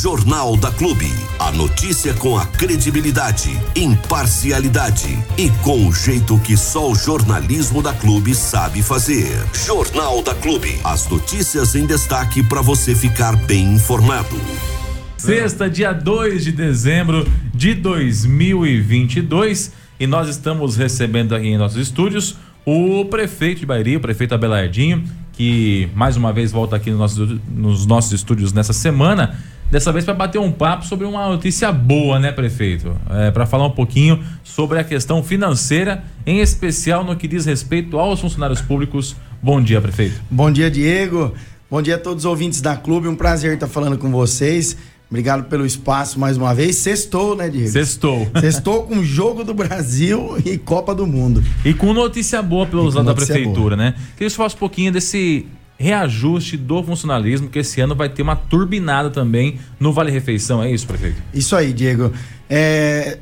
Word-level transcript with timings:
Jornal 0.00 0.56
da 0.56 0.70
Clube. 0.70 1.12
A 1.40 1.50
notícia 1.50 2.14
com 2.14 2.38
a 2.38 2.46
credibilidade, 2.46 3.50
imparcialidade 3.74 5.18
e 5.36 5.50
com 5.64 5.88
o 5.88 5.92
jeito 5.92 6.38
que 6.38 6.56
só 6.56 6.88
o 6.88 6.94
jornalismo 6.94 7.82
da 7.82 7.92
Clube 7.92 8.32
sabe 8.32 8.80
fazer. 8.80 9.44
Jornal 9.52 10.22
da 10.22 10.36
Clube. 10.36 10.78
As 10.84 11.08
notícias 11.08 11.74
em 11.74 11.84
destaque 11.84 12.44
para 12.44 12.62
você 12.62 12.94
ficar 12.94 13.34
bem 13.34 13.74
informado. 13.74 14.40
Sexta, 15.16 15.68
dia 15.68 15.92
2 15.92 16.44
de 16.44 16.52
dezembro 16.52 17.26
de 17.52 17.74
2022, 17.74 19.72
e 19.98 20.06
nós 20.06 20.28
estamos 20.28 20.76
recebendo 20.76 21.34
aqui 21.34 21.48
em 21.48 21.58
nossos 21.58 21.78
estúdios 21.78 22.36
o 22.64 23.04
prefeito 23.06 23.60
de 23.60 23.66
Bairi, 23.66 23.96
o 23.96 24.00
prefeito 24.00 24.32
Abelardinho, 24.32 25.02
que 25.32 25.88
mais 25.92 26.16
uma 26.16 26.32
vez 26.32 26.52
volta 26.52 26.76
aqui 26.76 26.88
nos 26.88 27.00
nossos, 27.00 27.40
nos 27.48 27.84
nossos 27.84 28.12
estúdios 28.12 28.52
nessa 28.52 28.72
semana. 28.72 29.36
Dessa 29.70 29.92
vez 29.92 30.04
para 30.04 30.14
bater 30.14 30.38
um 30.38 30.50
papo 30.50 30.86
sobre 30.86 31.06
uma 31.06 31.28
notícia 31.28 31.70
boa, 31.70 32.18
né, 32.18 32.32
prefeito? 32.32 32.96
É, 33.10 33.30
para 33.30 33.44
falar 33.44 33.66
um 33.66 33.70
pouquinho 33.70 34.24
sobre 34.42 34.78
a 34.78 34.84
questão 34.84 35.22
financeira, 35.22 36.02
em 36.26 36.40
especial 36.40 37.04
no 37.04 37.14
que 37.14 37.28
diz 37.28 37.44
respeito 37.44 37.98
aos 37.98 38.18
funcionários 38.18 38.62
públicos. 38.62 39.14
Bom 39.42 39.60
dia, 39.60 39.78
prefeito. 39.78 40.22
Bom 40.30 40.50
dia, 40.50 40.70
Diego. 40.70 41.34
Bom 41.70 41.82
dia 41.82 41.96
a 41.96 41.98
todos 41.98 42.24
os 42.24 42.30
ouvintes 42.30 42.62
da 42.62 42.76
clube. 42.76 43.08
Um 43.08 43.14
prazer 43.14 43.52
estar 43.52 43.68
falando 43.68 43.98
com 43.98 44.10
vocês. 44.10 44.74
Obrigado 45.10 45.44
pelo 45.44 45.66
espaço 45.66 46.18
mais 46.18 46.38
uma 46.38 46.54
vez. 46.54 46.76
Sextou, 46.76 47.36
né, 47.36 47.50
Diego? 47.50 47.68
Sextou. 47.68 48.26
Sextou 48.40 48.84
com 48.84 49.02
Jogo 49.04 49.44
do 49.44 49.52
Brasil 49.52 50.36
e 50.46 50.56
Copa 50.56 50.94
do 50.94 51.06
Mundo. 51.06 51.44
E 51.62 51.74
com 51.74 51.92
notícia 51.92 52.40
boa 52.42 52.66
pelos 52.66 52.94
lados 52.94 53.06
da 53.06 53.14
prefeitura, 53.14 53.76
boa. 53.76 53.76
né? 53.76 53.92
Queria 53.92 54.28
que 54.28 54.30
você 54.30 54.36
falasse 54.36 54.56
um 54.56 54.58
pouquinho 54.58 54.92
desse 54.92 55.46
reajuste 55.78 56.56
do 56.56 56.82
funcionalismo, 56.82 57.48
que 57.48 57.60
esse 57.60 57.80
ano 57.80 57.94
vai 57.94 58.08
ter 58.08 58.22
uma 58.22 58.34
turbinada 58.34 59.10
também 59.10 59.58
no 59.78 59.92
Vale 59.92 60.10
Refeição, 60.10 60.62
é 60.62 60.70
isso, 60.70 60.86
prefeito? 60.86 61.22
Isso 61.32 61.54
aí, 61.54 61.72
Diego. 61.72 62.12
É, 62.50 63.18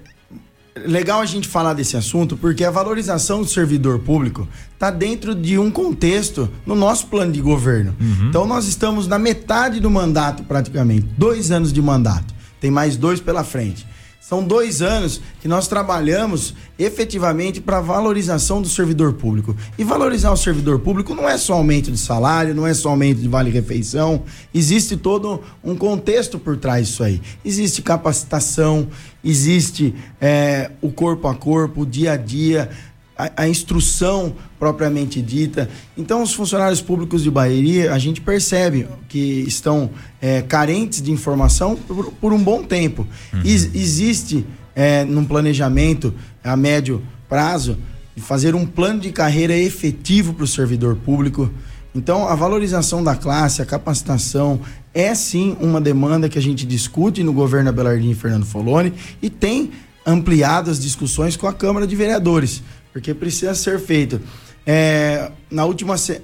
legal 0.84 1.20
a 1.20 1.26
gente 1.26 1.48
falar 1.48 1.74
desse 1.74 1.96
assunto 1.96 2.36
porque 2.36 2.64
a 2.64 2.70
valorização 2.70 3.42
do 3.42 3.48
servidor 3.48 3.98
público 4.00 4.48
está 4.72 4.90
dentro 4.90 5.34
de 5.34 5.58
um 5.58 5.70
contexto 5.70 6.48
no 6.64 6.74
nosso 6.74 7.06
plano 7.06 7.32
de 7.32 7.40
governo. 7.40 7.94
Uhum. 8.00 8.28
Então 8.28 8.46
nós 8.46 8.66
estamos 8.66 9.06
na 9.06 9.18
metade 9.18 9.80
do 9.80 9.90
mandato 9.90 10.42
praticamente, 10.44 11.06
dois 11.16 11.50
anos 11.50 11.72
de 11.72 11.82
mandato. 11.82 12.34
Tem 12.60 12.70
mais 12.70 12.96
dois 12.96 13.20
pela 13.20 13.44
frente. 13.44 13.86
São 14.28 14.42
dois 14.42 14.82
anos 14.82 15.20
que 15.40 15.46
nós 15.46 15.68
trabalhamos 15.68 16.52
efetivamente 16.76 17.60
para 17.60 17.80
valorização 17.80 18.60
do 18.60 18.68
servidor 18.68 19.12
público. 19.12 19.54
E 19.78 19.84
valorizar 19.84 20.32
o 20.32 20.36
servidor 20.36 20.80
público 20.80 21.14
não 21.14 21.28
é 21.28 21.38
só 21.38 21.52
aumento 21.52 21.92
de 21.92 21.96
salário, 21.96 22.52
não 22.52 22.66
é 22.66 22.74
só 22.74 22.88
aumento 22.88 23.20
de 23.20 23.28
vale-refeição. 23.28 24.24
Existe 24.52 24.96
todo 24.96 25.40
um 25.62 25.76
contexto 25.76 26.40
por 26.40 26.56
trás 26.56 26.88
disso 26.88 27.04
aí. 27.04 27.22
Existe 27.44 27.82
capacitação, 27.82 28.88
existe 29.22 29.94
é, 30.20 30.72
o 30.82 30.90
corpo 30.90 31.28
a 31.28 31.34
corpo, 31.36 31.82
o 31.82 31.86
dia 31.86 32.14
a 32.14 32.16
dia, 32.16 32.68
a, 33.16 33.42
a, 33.42 33.48
instrução 33.48 34.34
propriamente 34.58 35.22
dita. 35.22 35.68
Então, 35.96 36.22
os 36.22 36.34
funcionários 36.34 36.80
públicos 36.80 37.22
de 37.22 37.30
Bahia, 37.30 37.92
a 37.92 37.98
gente 37.98 38.20
percebe 38.20 38.86
que 39.08 39.44
estão 39.46 39.90
é, 40.20 40.42
carentes 40.42 41.00
de 41.00 41.10
informação 41.10 41.76
por, 41.76 42.12
por 42.12 42.32
um 42.32 42.42
bom 42.42 42.62
tempo. 42.62 43.06
Uhum. 43.32 43.40
existe, 43.44 44.46
é, 44.74 45.04
num 45.04 45.24
planejamento 45.24 46.12
a 46.44 46.56
médio 46.56 47.02
prazo, 47.28 47.78
fazer 48.16 48.54
um 48.54 48.66
plano 48.66 49.00
de 49.00 49.10
carreira 49.10 49.56
efetivo 49.56 50.32
para 50.32 50.44
o 50.44 50.46
servidor 50.46 50.96
público. 50.96 51.50
Então, 51.94 52.28
a 52.28 52.34
valorização 52.34 53.02
da 53.02 53.14
classe, 53.16 53.62
a 53.62 53.66
capacitação, 53.66 54.60
é 54.92 55.14
sim 55.14 55.56
uma 55.60 55.80
demanda 55.80 56.28
que 56.28 56.38
a 56.38 56.42
gente 56.42 56.66
discute 56.66 57.22
no 57.22 57.32
governo 57.32 57.70
Abelardinho 57.70 58.12
e 58.12 58.14
Fernando 58.14 58.44
Foloni 58.44 58.92
e 59.20 59.28
tem 59.28 59.70
ampliado 60.06 60.70
as 60.70 60.78
discussões 60.78 61.36
com 61.36 61.46
a 61.46 61.52
Câmara 61.52 61.86
de 61.86 61.96
Vereadores 61.96 62.62
porque 62.96 63.12
precisa 63.12 63.54
ser 63.54 63.78
feito. 63.78 64.18
É, 64.66 65.30
na 65.50 65.66
última 65.66 65.98
se... 65.98 66.18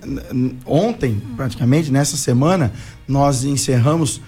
ontem, 0.65 1.21
praticamente 1.37 1.93
nessa 1.93 2.17
semana, 2.17 2.73
nós 3.07 3.45
encerramos 3.45 4.23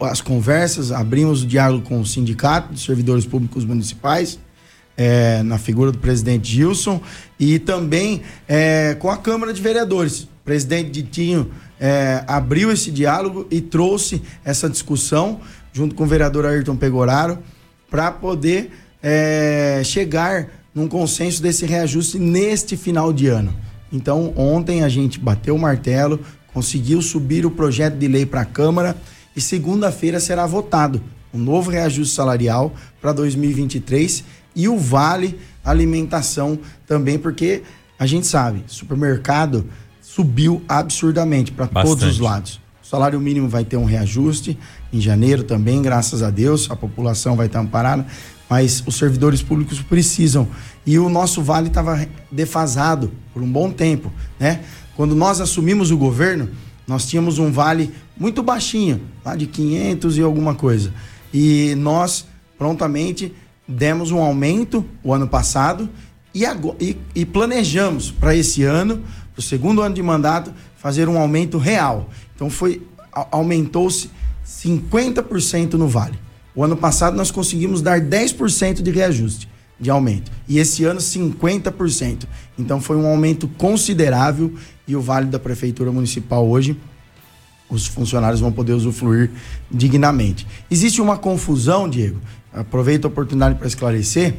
as 0.00 0.22
conversas, 0.22 0.90
abrimos 0.90 1.42
o 1.42 1.46
diálogo 1.46 1.86
com 1.86 2.00
o 2.00 2.06
sindicato 2.06 2.72
de 2.72 2.80
servidores 2.80 3.26
públicos 3.26 3.66
municipais, 3.66 4.38
é, 4.96 5.42
na 5.42 5.58
figura 5.58 5.92
do 5.92 5.98
presidente 5.98 6.50
Gilson, 6.50 6.98
e 7.38 7.58
também 7.58 8.22
é, 8.48 8.96
com 8.98 9.10
a 9.10 9.18
Câmara 9.18 9.52
de 9.52 9.60
Vereadores. 9.60 10.22
O 10.22 10.28
presidente 10.46 10.90
Ditinho 10.90 11.50
é, 11.78 12.24
abriu 12.26 12.72
esse 12.72 12.90
diálogo 12.90 13.46
e 13.50 13.60
trouxe 13.60 14.22
essa 14.42 14.66
discussão, 14.66 15.42
junto 15.74 15.94
com 15.94 16.04
o 16.04 16.06
vereador 16.06 16.46
Ayrton 16.46 16.74
Pegoraro, 16.74 17.38
para 17.90 18.10
poder 18.10 18.70
é, 19.02 19.82
chegar 19.84 20.61
num 20.74 20.88
consenso 20.88 21.42
desse 21.42 21.66
reajuste 21.66 22.18
neste 22.18 22.76
final 22.76 23.12
de 23.12 23.26
ano. 23.28 23.54
Então, 23.92 24.32
ontem 24.36 24.82
a 24.82 24.88
gente 24.88 25.18
bateu 25.20 25.54
o 25.54 25.58
martelo, 25.58 26.20
conseguiu 26.52 27.02
subir 27.02 27.44
o 27.44 27.50
projeto 27.50 27.96
de 27.96 28.08
lei 28.08 28.24
para 28.24 28.40
a 28.40 28.46
Câmara 28.46 28.96
e 29.36 29.40
segunda-feira 29.40 30.18
será 30.18 30.46
votado 30.46 31.02
um 31.32 31.38
novo 31.38 31.70
reajuste 31.70 32.14
salarial 32.14 32.74
para 33.00 33.12
2023 33.12 34.24
e 34.54 34.68
o 34.68 34.78
vale 34.78 35.38
alimentação 35.64 36.58
também, 36.86 37.18
porque 37.18 37.62
a 37.98 38.06
gente 38.06 38.26
sabe, 38.26 38.64
supermercado 38.66 39.64
subiu 40.00 40.62
absurdamente 40.68 41.52
para 41.52 41.66
todos 41.66 42.04
os 42.04 42.18
lados. 42.18 42.60
O 42.82 42.86
salário 42.86 43.18
mínimo 43.18 43.48
vai 43.48 43.64
ter 43.64 43.76
um 43.76 43.84
reajuste 43.84 44.58
em 44.92 45.00
janeiro 45.00 45.44
também, 45.44 45.80
graças 45.80 46.22
a 46.22 46.28
Deus, 46.28 46.70
a 46.70 46.76
população 46.76 47.36
vai 47.36 47.46
estar 47.46 47.60
amparada 47.60 48.04
mas 48.52 48.82
os 48.86 48.96
servidores 48.96 49.42
públicos 49.42 49.80
precisam. 49.80 50.46
E 50.84 50.98
o 50.98 51.08
nosso 51.08 51.40
vale 51.40 51.68
estava 51.68 52.06
defasado 52.30 53.10
por 53.32 53.42
um 53.42 53.50
bom 53.50 53.70
tempo, 53.70 54.12
né? 54.38 54.60
Quando 54.94 55.14
nós 55.14 55.40
assumimos 55.40 55.90
o 55.90 55.96
governo, 55.96 56.50
nós 56.86 57.06
tínhamos 57.06 57.38
um 57.38 57.50
vale 57.50 57.90
muito 58.14 58.42
baixinho, 58.42 59.00
lá 59.24 59.34
de 59.34 59.46
500 59.46 60.18
e 60.18 60.20
alguma 60.20 60.54
coisa. 60.54 60.92
E 61.32 61.74
nós 61.78 62.26
prontamente 62.58 63.34
demos 63.66 64.10
um 64.10 64.18
aumento 64.18 64.84
o 65.02 65.14
ano 65.14 65.26
passado 65.26 65.88
e, 66.34 66.44
e, 66.78 66.98
e 67.14 67.24
planejamos 67.24 68.10
para 68.10 68.36
esse 68.36 68.64
ano, 68.64 68.98
para 69.32 69.40
o 69.40 69.42
segundo 69.42 69.80
ano 69.80 69.94
de 69.94 70.02
mandato, 70.02 70.52
fazer 70.76 71.08
um 71.08 71.18
aumento 71.18 71.56
real. 71.56 72.10
Então 72.34 72.50
foi 72.50 72.86
aumentou-se 73.30 74.10
50% 74.46 75.72
no 75.72 75.88
vale. 75.88 76.18
O 76.54 76.62
ano 76.62 76.76
passado 76.76 77.16
nós 77.16 77.30
conseguimos 77.30 77.80
dar 77.80 78.00
10% 78.00 78.82
de 78.82 78.90
reajuste 78.90 79.48
de 79.80 79.90
aumento. 79.90 80.30
E 80.48 80.58
esse 80.58 80.84
ano 80.84 81.00
50%. 81.00 82.24
Então 82.58 82.80
foi 82.80 82.96
um 82.96 83.06
aumento 83.06 83.48
considerável 83.48 84.54
e 84.86 84.94
o 84.94 85.00
vale 85.00 85.26
da 85.26 85.38
prefeitura 85.38 85.90
municipal 85.90 86.46
hoje 86.46 86.78
os 87.72 87.86
funcionários 87.86 88.40
vão 88.40 88.52
poder 88.52 88.74
usufruir 88.74 89.30
dignamente. 89.70 90.46
Existe 90.70 91.00
uma 91.00 91.16
confusão, 91.16 91.88
Diego. 91.88 92.20
Aproveito 92.52 93.06
a 93.06 93.08
oportunidade 93.08 93.54
para 93.54 93.66
esclarecer 93.66 94.34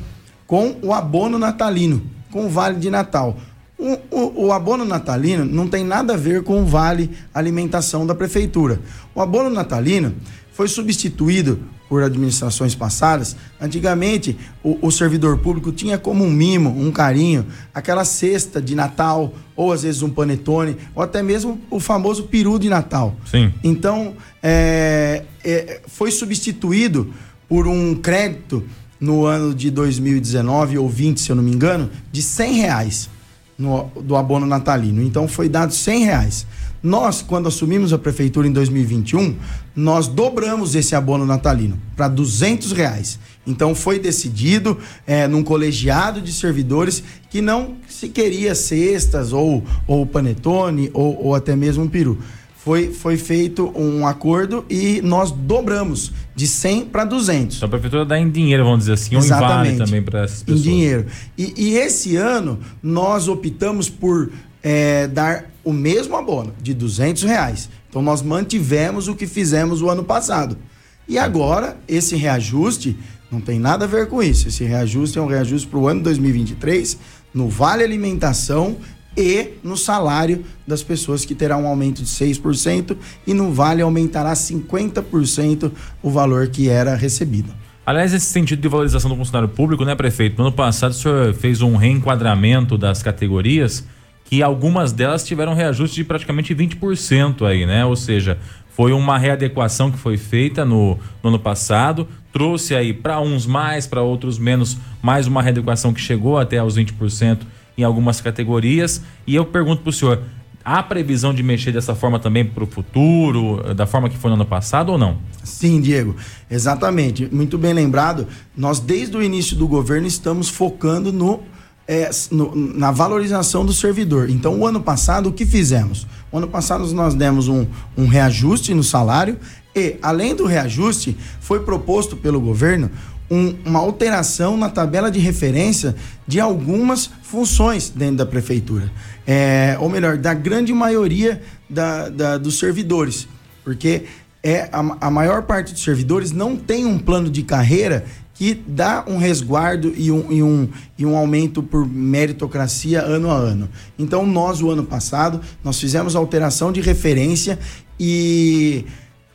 com 0.46 0.78
o 0.84 0.94
abono 0.94 1.40
natalino, 1.40 2.04
com 2.32 2.46
o 2.46 2.50
vale 2.50 2.78
de 2.78 2.92
Natal. 2.92 3.36
O, 3.78 3.98
o, 4.12 4.46
o, 4.46 4.52
abono 4.54 4.86
natalino 4.86 5.44
não 5.44 5.68
tem 5.68 5.84
nada 5.84 6.14
a 6.14 6.18
ver 6.18 6.44
com 6.44 6.62
o 6.62 6.66
vale 6.66 7.10
alimentação 7.34 8.06
da 8.06 8.16
prefeitura. 8.16 8.80
O 9.14 9.22
abono 9.22 9.50
natalino 9.50 10.14
foi 10.54 10.68
substituído 10.68 11.60
por 11.90 12.02
administrações 12.02 12.74
passadas, 12.74 13.36
antigamente 13.62 14.36
o, 14.64 14.80
o, 14.82 14.92
servidor 14.92 15.38
público 15.38 15.72
tinha 15.72 15.98
como 15.98 16.24
um 16.24 16.32
mimo, 16.32 16.70
um 16.70 16.92
carinho, 16.92 17.46
aquela 17.72 18.04
cesta 18.04 18.60
de 18.60 18.74
Natal, 18.74 19.34
ou 19.56 19.72
às 19.72 19.84
vezes 19.84 20.02
um 20.02 20.10
panetone, 20.10 20.76
ou 20.96 21.04
até 21.04 21.22
mesmo 21.22 21.62
o 21.70 21.80
famoso 21.80 22.24
peru 22.24 22.58
de 22.58 22.68
Natal. 22.68 23.16
Sim. 23.30 23.54
Então, 23.64 24.16
é, 24.42 25.24
é, 25.44 25.82
foi 25.86 26.10
substituído 26.10 27.14
por 27.48 27.68
um 27.68 27.94
crédito 27.94 28.64
no 29.00 29.26
ano 29.26 29.54
de 29.54 29.70
2019 29.70 30.80
ou 30.80 30.90
20, 30.90 31.20
se 31.20 31.30
eu 31.30 31.36
não 31.36 31.44
me 31.44 31.52
engano, 31.52 31.92
de 32.12 32.24
100 32.24 32.54
reais 32.54 33.13
no, 33.58 33.90
do 34.02 34.16
abono 34.16 34.46
natalino. 34.46 35.02
Então, 35.02 35.28
foi 35.28 35.48
dado 35.50 35.74
100 35.74 36.06
reais. 36.06 36.48
Nós, 36.84 37.22
quando 37.22 37.48
assumimos 37.48 37.94
a 37.94 37.98
prefeitura 37.98 38.46
em 38.46 38.52
2021, 38.52 39.38
nós 39.74 40.10
dobramos 40.10 40.76
esse 40.76 40.94
abono 40.94 41.26
natalino 41.26 41.80
para 41.96 42.10
200 42.10 42.74
reais. 42.74 43.18
Então 43.48 43.74
foi 43.74 44.00
decidido 44.00 44.78
é, 45.08 45.26
num 45.26 45.44
colegiado 45.44 46.22
de 46.22 46.34
servidores 46.34 47.02
que 47.30 47.42
não 47.42 47.76
se 47.88 48.10
queria 48.10 48.54
cestas 48.54 49.32
ou, 49.32 49.64
ou 49.88 50.06
panetone 50.06 50.92
ou, 50.94 51.28
ou 51.28 51.36
até 51.36 51.56
mesmo 51.56 51.84
um 51.84 51.88
peru. 51.88 52.18
Foi, 52.64 52.94
foi 52.94 53.18
feito 53.18 53.74
um 53.76 54.08
acordo 54.08 54.66
e 54.70 55.02
nós 55.02 55.32
dobramos 55.32 56.14
de 56.34 56.48
100 56.48 56.86
para 56.86 57.04
200. 57.04 57.58
Então 57.58 57.68
a 57.68 57.70
prefeitura 57.70 58.06
dá 58.06 58.18
em 58.18 58.30
dinheiro, 58.30 58.64
vamos 58.64 58.80
dizer 58.80 58.94
assim, 58.94 59.18
Exatamente. 59.18 59.44
ou 59.44 59.60
em 59.60 59.78
vale 59.78 59.86
também 59.86 60.02
para 60.02 60.24
essas 60.24 60.44
pessoas. 60.44 60.60
Em 60.62 60.64
dinheiro. 60.64 61.06
E, 61.38 61.54
e 61.58 61.78
esse 61.78 62.16
ano 62.16 62.60
nós 62.82 63.28
optamos 63.28 63.90
por 63.90 64.32
é, 64.64 65.08
dar 65.08 65.52
o 65.62 65.74
mesmo 65.74 66.16
abono 66.16 66.54
de 66.62 66.74
200 66.74 67.24
reais. 67.24 67.70
Então 67.90 68.02
nós 68.02 68.22
mantivemos 68.22 69.10
o 69.10 69.16
que 69.16 69.28
fizemos 69.28 69.82
o 69.82 69.90
ano 69.90 70.04
passado. 70.06 70.58
E 71.06 71.18
agora, 71.18 71.78
esse 71.86 72.16
reajuste 72.16 72.98
não 73.30 73.42
tem 73.42 73.60
nada 73.60 73.84
a 73.84 73.88
ver 73.88 74.08
com 74.08 74.24
isso. 74.24 74.48
Esse 74.48 74.64
reajuste 74.64 75.20
é 75.20 75.22
um 75.22 75.28
reajuste 75.28 75.68
para 75.68 75.80
o 75.80 75.88
ano 75.88 76.02
2023 76.02 76.98
no 77.34 77.50
Vale 77.50 77.84
Alimentação 77.84 78.78
e 79.16 79.54
no 79.64 79.78
salário 79.78 80.44
das 80.66 80.82
pessoas 80.82 81.26
que 81.26 81.36
terá 81.36 81.58
um 81.58 81.68
aumento 81.68 82.02
de 82.02 82.10
6% 82.10 82.98
e 83.28 83.34
no 83.34 83.52
Vale 83.52 83.82
aumentará 83.82 84.34
50% 84.34 85.72
o 86.02 86.10
valor 86.10 86.48
que 86.48 86.70
era 86.70 86.96
recebido. 86.96 87.54
Aliás, 87.86 88.14
esse 88.14 88.28
sentido 88.28 88.62
de 88.62 88.68
valorização 88.68 89.10
do 89.12 89.18
funcionário 89.18 89.50
público, 89.50 89.84
né, 89.84 89.94
prefeito? 89.94 90.38
No 90.38 90.48
ano 90.48 90.56
passado 90.56 90.92
o 90.92 90.96
senhor 90.96 91.34
fez 91.34 91.62
um 91.62 91.76
reenquadramento 91.76 92.78
das 92.78 93.04
categorias 93.04 93.86
que 94.24 94.42
algumas 94.42 94.94
delas 94.94 95.24
tiveram 95.24 95.54
reajuste 95.54 95.98
de 95.98 96.04
praticamente 96.06 96.56
20% 96.56 97.46
aí, 97.46 97.66
né? 97.66 97.86
Ou 97.86 97.96
seja, 97.96 98.40
foi 98.70 98.92
uma 98.94 99.18
readequação 99.18 99.92
que 99.92 99.98
foi 99.98 100.18
feita 100.18 100.66
no, 100.66 100.98
no 101.22 101.30
ano 101.30 101.40
passado, 101.40 102.08
trouxe 102.32 102.74
aí 102.74 102.94
para 102.94 103.20
uns 103.20 103.46
mais, 103.46 103.86
para 103.86 104.02
outros 104.02 104.40
menos, 104.40 104.78
mais 105.02 105.28
uma 105.28 105.42
readequação 105.44 105.94
que 105.94 106.02
chegou 106.02 106.40
até 106.40 106.58
aos 106.58 106.78
20% 106.78 107.40
em 107.78 107.84
algumas 107.84 108.22
categorias. 108.22 109.02
E 109.26 109.36
eu 109.36 109.46
pergunto 109.46 109.82
para 109.82 109.90
o 109.90 109.94
senhor: 109.94 110.22
há 110.64 110.82
previsão 110.82 111.34
de 111.34 111.44
mexer 111.44 111.72
dessa 111.72 111.94
forma 111.94 112.20
também 112.20 112.46
para 112.46 112.64
o 112.64 112.68
futuro, 112.68 113.74
da 113.74 113.86
forma 113.86 114.10
que 114.10 114.18
foi 114.18 114.30
no 114.30 114.36
ano 114.36 114.46
passado 114.46 114.92
ou 114.92 114.98
não? 114.98 115.18
Sim, 115.44 115.82
Diego, 115.82 116.16
exatamente. 116.50 117.28
Muito 117.32 117.58
bem 117.58 117.74
lembrado. 117.74 118.28
Nós, 118.56 118.80
desde 118.80 119.18
o 119.18 119.22
início 119.22 119.56
do 119.56 119.68
governo, 119.68 120.08
estamos 120.08 120.50
focando 120.50 121.12
no, 121.12 121.42
é, 121.88 122.10
no, 122.32 122.56
na 122.56 122.92
valorização 122.92 123.66
do 123.66 123.74
servidor. 123.74 124.30
Então, 124.30 124.60
o 124.60 124.66
ano 124.66 124.82
passado, 124.82 125.30
o 125.30 125.34
que 125.34 125.46
fizemos? 125.46 126.08
O 126.32 126.38
ano 126.38 126.48
passado, 126.48 126.86
nós 126.94 127.14
demos 127.14 127.48
um, 127.48 127.68
um 127.98 128.08
reajuste 128.08 128.74
no 128.74 128.84
salário 128.84 129.38
e, 129.76 129.98
além 130.02 130.36
do 130.36 130.46
reajuste, 130.46 131.18
foi 131.40 131.60
proposto 131.62 132.16
pelo 132.16 132.40
governo 132.40 132.90
um, 133.30 133.56
uma 133.66 133.80
alteração 133.80 134.58
na 134.58 134.70
tabela 134.70 135.10
de 135.10 135.20
referência 135.20 135.96
de 136.28 136.40
algumas 136.40 137.10
funções 137.22 137.90
dentro 137.90 138.18
da 138.18 138.26
prefeitura. 138.26 138.92
É, 139.26 139.78
ou 139.80 139.90
melhor, 139.90 140.18
da 140.18 140.34
grande 140.34 140.74
maioria 140.74 141.42
da, 141.70 142.10
da, 142.10 142.38
dos 142.38 142.60
servidores. 142.60 143.28
Porque 143.64 144.04
é, 144.44 144.70
a, 144.72 145.08
a 145.08 145.10
maior 145.10 145.44
parte 145.44 145.74
dos 145.74 145.84
servidores 145.84 146.32
não 146.32 146.56
tem 146.56 146.86
um 146.86 147.00
plano 147.00 147.30
de 147.30 147.44
carreira 147.44 148.06
que 148.34 148.54
dá 148.68 149.06
um 149.08 149.18
resguardo 149.18 149.94
e 149.96 150.12
um, 150.12 150.32
e 150.32 150.44
um, 150.44 150.70
e 150.98 151.06
um 151.06 151.16
aumento 151.16 151.62
por 151.62 151.88
meritocracia 151.88 153.02
ano 153.02 153.30
a 153.30 153.36
ano. 153.36 153.70
Então, 153.98 154.26
nós, 154.26 154.62
o 154.62 154.72
ano 154.72 154.84
passado, 154.84 155.40
nós 155.64 155.80
fizemos 155.80 156.16
alteração 156.16 156.72
de 156.72 156.82
referência 156.82 157.60
e 158.00 158.86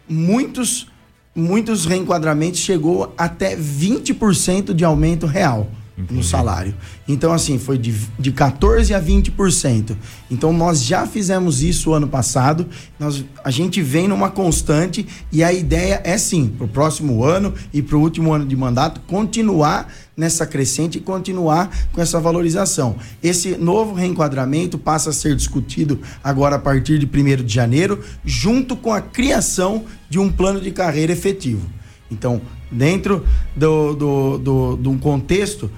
muitos 0.09 0.88
muitos 1.39 1.87
reenquadramentos 1.87 2.61
chegou 2.61 3.15
até 3.17 3.57
20% 3.57 4.75
de 4.75 4.85
aumento 4.85 5.27
real. 5.27 5.69
Entendi. 5.99 6.15
no 6.15 6.23
salário. 6.23 6.75
Então, 7.09 7.33
assim, 7.33 7.59
foi 7.59 7.77
de, 7.77 7.93
de 8.17 8.31
14% 8.31 8.95
a 8.95 9.03
20%. 9.03 9.97
Então, 10.31 10.53
nós 10.53 10.85
já 10.85 11.05
fizemos 11.05 11.61
isso 11.61 11.93
ano 11.93 12.07
passado, 12.07 12.69
nós, 13.01 13.25
a 13.43 13.51
gente 13.51 13.83
vem 13.83 14.07
numa 14.07 14.31
constante 14.31 15.05
e 15.33 15.43
a 15.43 15.53
ideia 15.53 16.01
é 16.05 16.17
sim, 16.17 16.47
para 16.57 16.67
o 16.67 16.69
próximo 16.69 17.25
ano 17.25 17.53
e 17.75 17.83
para 17.83 17.97
o 17.97 18.01
último 18.01 18.33
ano 18.33 18.47
de 18.47 18.55
mandato, 18.55 19.01
continuar 19.09 19.93
nessa 20.17 20.47
crescente 20.47 20.99
e 20.99 21.01
continuar 21.01 21.69
com 21.93 22.01
essa 22.01 22.21
valorização. 22.21 22.95
Esse 23.21 23.57
novo 23.57 23.93
reenquadramento 23.93 24.79
passa 24.79 25.11
a 25.11 25.13
ser 25.13 25.35
discutido 25.35 26.01
agora 26.23 26.57
a 26.57 26.59
partir 26.61 27.01
de 27.01 27.07
1 27.07 27.43
de 27.45 27.53
janeiro, 27.53 28.05
junto 28.25 28.77
com 28.77 28.93
a 28.93 29.01
criação 29.01 29.85
de 30.09 30.21
um 30.21 30.31
plano 30.31 30.61
de 30.61 30.71
carreira 30.71 31.13
efetivo. 31.13 31.69
Então, 32.11 32.41
dentro 32.71 33.25
do, 33.57 33.95
do, 33.95 34.39
do, 34.39 34.77
de 34.77 34.89
um 34.89 34.99
contexto 34.99 35.71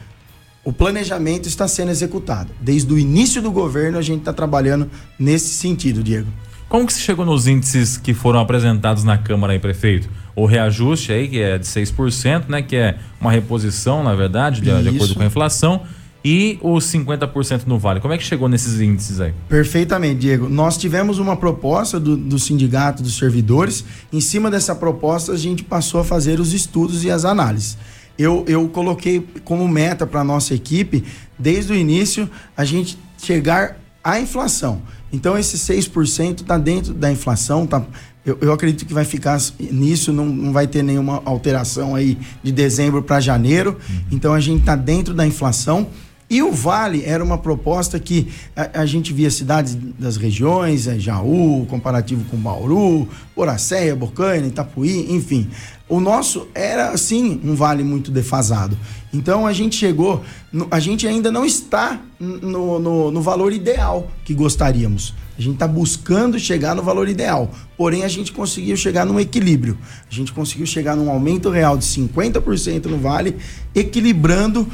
o 0.65 0.73
planejamento 0.73 1.49
está 1.49 1.67
sendo 1.67 1.91
executado. 1.91 2.51
Desde 2.61 2.93
o 2.93 2.99
início 2.99 3.41
do 3.41 3.51
governo, 3.51 3.99
a 3.99 4.03
gente 4.03 4.21
está 4.21 4.33
trabalhando 4.33 4.91
nesse 5.19 5.55
sentido, 5.55 6.03
Diego. 6.03 6.29
Como 6.69 6.87
que 6.87 6.93
se 6.93 7.01
chegou 7.01 7.27
nos 7.27 7.49
índices 7.49 7.97
que 7.97 8.15
foram 8.15 8.39
apresentados 8.39 9.03
na 9.03 9.19
Câmara 9.19 9.53
aí, 9.53 9.59
prefeito? 9.59 10.09
O 10.37 10.47
reajuste 10.47 11.12
aí, 11.12 11.27
que 11.29 11.41
é 11.41 11.59
de 11.59 11.67
6%, 11.67 12.45
né? 12.49 12.62
Que 12.62 12.77
é 12.77 12.99
uma 13.21 13.33
reposição, 13.33 14.05
na 14.05 14.15
verdade, 14.15 14.61
de, 14.61 14.83
de 14.83 14.89
acordo 14.89 15.15
com 15.15 15.23
a 15.23 15.27
inflação. 15.27 15.83
E 16.23 16.59
os 16.62 16.85
50% 16.85 17.62
no 17.67 17.79
Vale. 17.79 17.99
Como 17.99 18.12
é 18.12 18.19
que 18.19 18.23
chegou 18.23 18.47
nesses 18.47 18.79
índices 18.79 19.21
aí? 19.21 19.33
Perfeitamente, 19.49 20.21
Diego. 20.21 20.49
Nós 20.49 20.77
tivemos 20.77 21.19
uma 21.19 21.35
proposta 21.35 21.99
do, 21.99 22.15
do 22.17 22.39
sindicato 22.39 23.03
dos 23.03 23.17
servidores. 23.17 23.85
Em 24.12 24.21
cima 24.21 24.51
dessa 24.51 24.75
proposta, 24.75 25.33
a 25.33 25.37
gente 25.37 25.65
passou 25.65 26.03
a 26.03 26.05
fazer 26.05 26.39
os 26.39 26.53
estudos 26.53 27.03
e 27.03 27.11
as 27.11 27.25
análises 27.25 27.79
eu, 28.20 28.44
eu 28.46 28.69
coloquei 28.69 29.26
como 29.44 29.67
meta 29.67 30.06
para 30.06 30.22
nossa 30.22 30.55
equipe, 30.55 31.05
desde 31.38 31.72
o 31.72 31.76
início, 31.76 32.28
a 32.56 32.64
gente 32.64 32.99
chegar 33.19 33.78
à 34.02 34.20
inflação. 34.20 34.82
Então, 35.12 35.38
esse 35.38 35.56
6% 35.56 36.43
está 36.43 36.58
dentro 36.58 36.93
da 36.94 37.11
inflação, 37.11 37.67
tá, 37.67 37.82
eu, 38.25 38.38
eu, 38.40 38.52
acredito 38.52 38.87
que 38.87 38.93
vai 38.93 39.05
ficar 39.05 39.38
nisso, 39.58 40.12
não, 40.12 40.26
não 40.26 40.52
vai 40.52 40.67
ter 40.67 40.82
nenhuma 40.82 41.22
alteração 41.25 41.94
aí 41.94 42.19
de 42.43 42.52
dezembro 42.52 43.02
para 43.02 43.20
janeiro. 43.20 43.78
Uhum. 43.88 44.00
Então, 44.12 44.34
a 44.34 44.40
gente 44.40 44.61
está 44.61 44.76
dentro 44.76 45.14
da 45.14 45.26
inflação. 45.26 45.88
E 46.31 46.41
o 46.44 46.53
Vale 46.53 47.05
era 47.05 47.25
uma 47.25 47.37
proposta 47.37 47.99
que 47.99 48.29
a, 48.55 48.82
a 48.82 48.87
gente 48.87 49.12
via 49.12 49.29
cidades 49.32 49.77
das 49.99 50.17
regiões, 50.17 50.87
é, 50.87 50.97
Jaú, 50.97 51.67
comparativo 51.69 52.25
com 52.31 52.37
Bauru, 52.37 53.09
Boracéia, 53.35 53.97
Bocaina, 53.97 54.47
Itapuí, 54.47 55.12
enfim. 55.12 55.50
O 55.88 55.99
nosso 55.99 56.47
era, 56.55 56.97
sim, 56.97 57.41
um 57.43 57.56
vale 57.56 57.82
muito 57.82 58.12
defasado. 58.12 58.79
Então 59.12 59.44
a 59.44 59.53
gente 59.53 59.75
chegou, 59.75 60.23
a 60.71 60.79
gente 60.79 61.05
ainda 61.05 61.32
não 61.32 61.44
está 61.44 62.00
no, 62.21 62.79
no, 62.79 63.11
no 63.11 63.21
valor 63.21 63.53
ideal 63.53 64.09
que 64.25 64.33
gostaríamos. 64.33 65.12
A 65.37 65.43
gente 65.43 65.55
está 65.55 65.67
buscando 65.67 66.38
chegar 66.38 66.76
no 66.76 66.83
valor 66.83 67.09
ideal. 67.09 67.50
Porém, 67.76 68.05
a 68.05 68.09
gente 68.09 68.31
conseguiu 68.31 68.76
chegar 68.76 69.06
num 69.06 69.19
equilíbrio. 69.19 69.76
A 70.09 70.15
gente 70.15 70.33
conseguiu 70.33 70.67
chegar 70.67 70.94
num 70.94 71.11
aumento 71.11 71.50
real 71.50 71.76
de 71.76 71.85
50% 71.87 72.85
no 72.85 72.99
vale, 72.99 73.37
equilibrando 73.75 74.69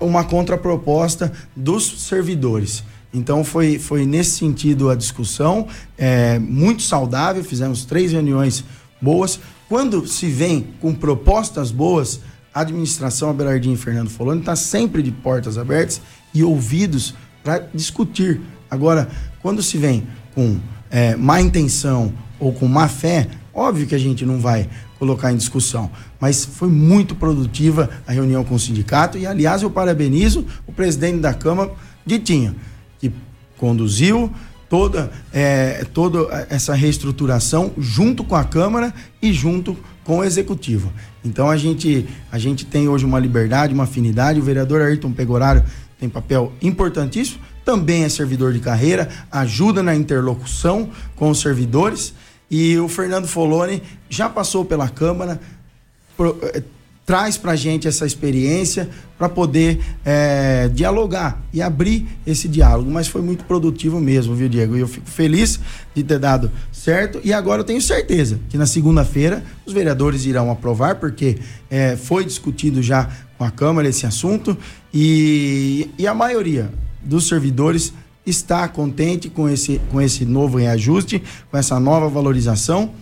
uma 0.00 0.24
contraproposta 0.24 1.32
dos 1.54 2.02
servidores. 2.02 2.82
Então 3.12 3.42
foi, 3.42 3.78
foi 3.78 4.04
nesse 4.04 4.32
sentido 4.32 4.90
a 4.90 4.94
discussão, 4.94 5.66
é, 5.96 6.38
muito 6.38 6.82
saudável, 6.82 7.42
fizemos 7.42 7.84
três 7.84 8.12
reuniões 8.12 8.64
boas. 9.00 9.40
Quando 9.68 10.06
se 10.06 10.26
vem 10.26 10.68
com 10.80 10.94
propostas 10.94 11.70
boas, 11.70 12.20
a 12.52 12.60
administração 12.60 13.30
Abelardinho 13.30 13.74
e 13.74 13.78
Fernando 13.78 14.10
Foloni 14.10 14.40
está 14.40 14.56
sempre 14.56 15.02
de 15.02 15.10
portas 15.10 15.56
abertas 15.56 16.00
e 16.34 16.42
ouvidos 16.42 17.14
para 17.42 17.58
discutir. 17.74 18.40
Agora, 18.70 19.08
quando 19.40 19.62
se 19.62 19.78
vem 19.78 20.06
com 20.34 20.58
é, 20.90 21.16
má 21.16 21.40
intenção 21.40 22.12
ou 22.38 22.52
com 22.52 22.66
má 22.66 22.88
fé, 22.88 23.28
óbvio 23.54 23.86
que 23.86 23.94
a 23.94 23.98
gente 23.98 24.26
não 24.26 24.38
vai 24.38 24.68
colocar 24.98 25.32
em 25.32 25.36
discussão. 25.36 25.90
Mas 26.20 26.44
foi 26.44 26.68
muito 26.68 27.14
produtiva 27.14 27.88
a 28.06 28.12
reunião 28.12 28.44
com 28.44 28.54
o 28.54 28.58
sindicato 28.58 29.16
e, 29.16 29.26
aliás, 29.26 29.62
eu 29.62 29.70
parabenizo 29.70 30.44
o 30.66 30.72
presidente 30.72 31.20
da 31.20 31.32
Câmara, 31.32 31.70
Ditinho, 32.04 32.56
que 32.98 33.12
conduziu 33.56 34.32
toda, 34.68 35.10
é, 35.32 35.84
toda 35.92 36.46
essa 36.50 36.74
reestruturação 36.74 37.72
junto 37.78 38.24
com 38.24 38.34
a 38.34 38.44
Câmara 38.44 38.92
e 39.22 39.32
junto 39.32 39.76
com 40.04 40.18
o 40.18 40.24
Executivo. 40.24 40.92
Então 41.24 41.50
a 41.50 41.56
gente, 41.56 42.06
a 42.30 42.38
gente 42.38 42.64
tem 42.64 42.88
hoje 42.88 43.04
uma 43.04 43.18
liberdade, 43.18 43.74
uma 43.74 43.84
afinidade. 43.84 44.40
O 44.40 44.42
vereador 44.42 44.80
Ayrton 44.80 45.12
Pegorário 45.12 45.62
tem 45.98 46.08
papel 46.08 46.52
importantíssimo, 46.62 47.40
também 47.64 48.04
é 48.04 48.08
servidor 48.08 48.52
de 48.52 48.60
carreira, 48.60 49.08
ajuda 49.30 49.82
na 49.82 49.94
interlocução 49.94 50.88
com 51.16 51.28
os 51.28 51.40
servidores 51.40 52.14
e 52.50 52.78
o 52.78 52.88
Fernando 52.88 53.26
Foloni 53.26 53.82
já 54.08 54.28
passou 54.28 54.64
pela 54.64 54.88
Câmara, 54.88 55.40
pro, 56.16 56.38
eh, 56.42 56.62
traz 57.08 57.38
para 57.38 57.56
gente 57.56 57.88
essa 57.88 58.04
experiência 58.04 58.86
para 59.16 59.30
poder 59.30 59.80
é, 60.04 60.68
dialogar 60.68 61.42
e 61.54 61.62
abrir 61.62 62.06
esse 62.26 62.46
diálogo. 62.46 62.90
Mas 62.90 63.08
foi 63.08 63.22
muito 63.22 63.44
produtivo 63.44 63.98
mesmo, 63.98 64.34
viu, 64.34 64.46
Diego? 64.46 64.76
E 64.76 64.80
eu 64.80 64.86
fico 64.86 65.08
feliz 65.08 65.58
de 65.94 66.02
ter 66.02 66.18
dado 66.18 66.50
certo. 66.70 67.18
E 67.24 67.32
agora 67.32 67.62
eu 67.62 67.64
tenho 67.64 67.80
certeza 67.80 68.38
que 68.50 68.58
na 68.58 68.66
segunda-feira 68.66 69.42
os 69.64 69.72
vereadores 69.72 70.26
irão 70.26 70.50
aprovar, 70.50 70.96
porque 70.96 71.38
é, 71.70 71.96
foi 71.96 72.26
discutido 72.26 72.82
já 72.82 73.08
com 73.38 73.44
a 73.44 73.50
Câmara 73.50 73.88
esse 73.88 74.04
assunto 74.04 74.54
e, 74.92 75.88
e 75.96 76.06
a 76.06 76.12
maioria 76.12 76.70
dos 77.02 77.26
servidores 77.26 77.90
está 78.28 78.66
contente 78.68 79.28
com 79.28 79.48
esse, 79.48 79.80
com 79.90 80.00
esse 80.00 80.24
novo 80.24 80.58
reajuste, 80.58 81.22
com 81.50 81.56
essa 81.56 81.78
nova 81.80 82.08
valorização 82.08 82.92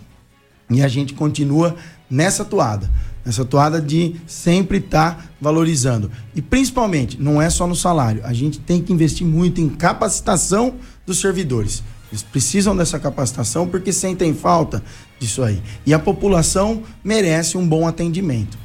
e 0.69 0.81
a 0.81 0.87
gente 0.87 1.13
continua 1.13 1.75
nessa 2.09 2.43
toada. 2.43 2.89
Nessa 3.25 3.43
toada 3.43 3.81
de 3.81 4.15
sempre 4.25 4.77
estar 4.77 5.15
tá 5.15 5.23
valorizando. 5.41 6.09
E 6.33 6.41
principalmente, 6.41 7.21
não 7.21 7.41
é 7.41 7.49
só 7.49 7.67
no 7.67 7.75
salário, 7.75 8.21
a 8.23 8.33
gente 8.33 8.59
tem 8.59 8.81
que 8.81 8.93
investir 8.93 9.27
muito 9.27 9.59
em 9.59 9.67
capacitação 9.67 10.75
dos 11.05 11.19
servidores. 11.19 11.83
Eles 12.09 12.23
precisam 12.23 12.75
dessa 12.75 12.97
capacitação 12.97 13.67
porque 13.67 13.91
sentem 13.91 14.33
falta 14.33 14.81
disso 15.19 15.43
aí. 15.43 15.61
E 15.85 15.93
a 15.93 15.99
população 15.99 16.83
merece 17.03 17.57
um 17.57 17.67
bom 17.67 17.85
atendimento. 17.85 18.57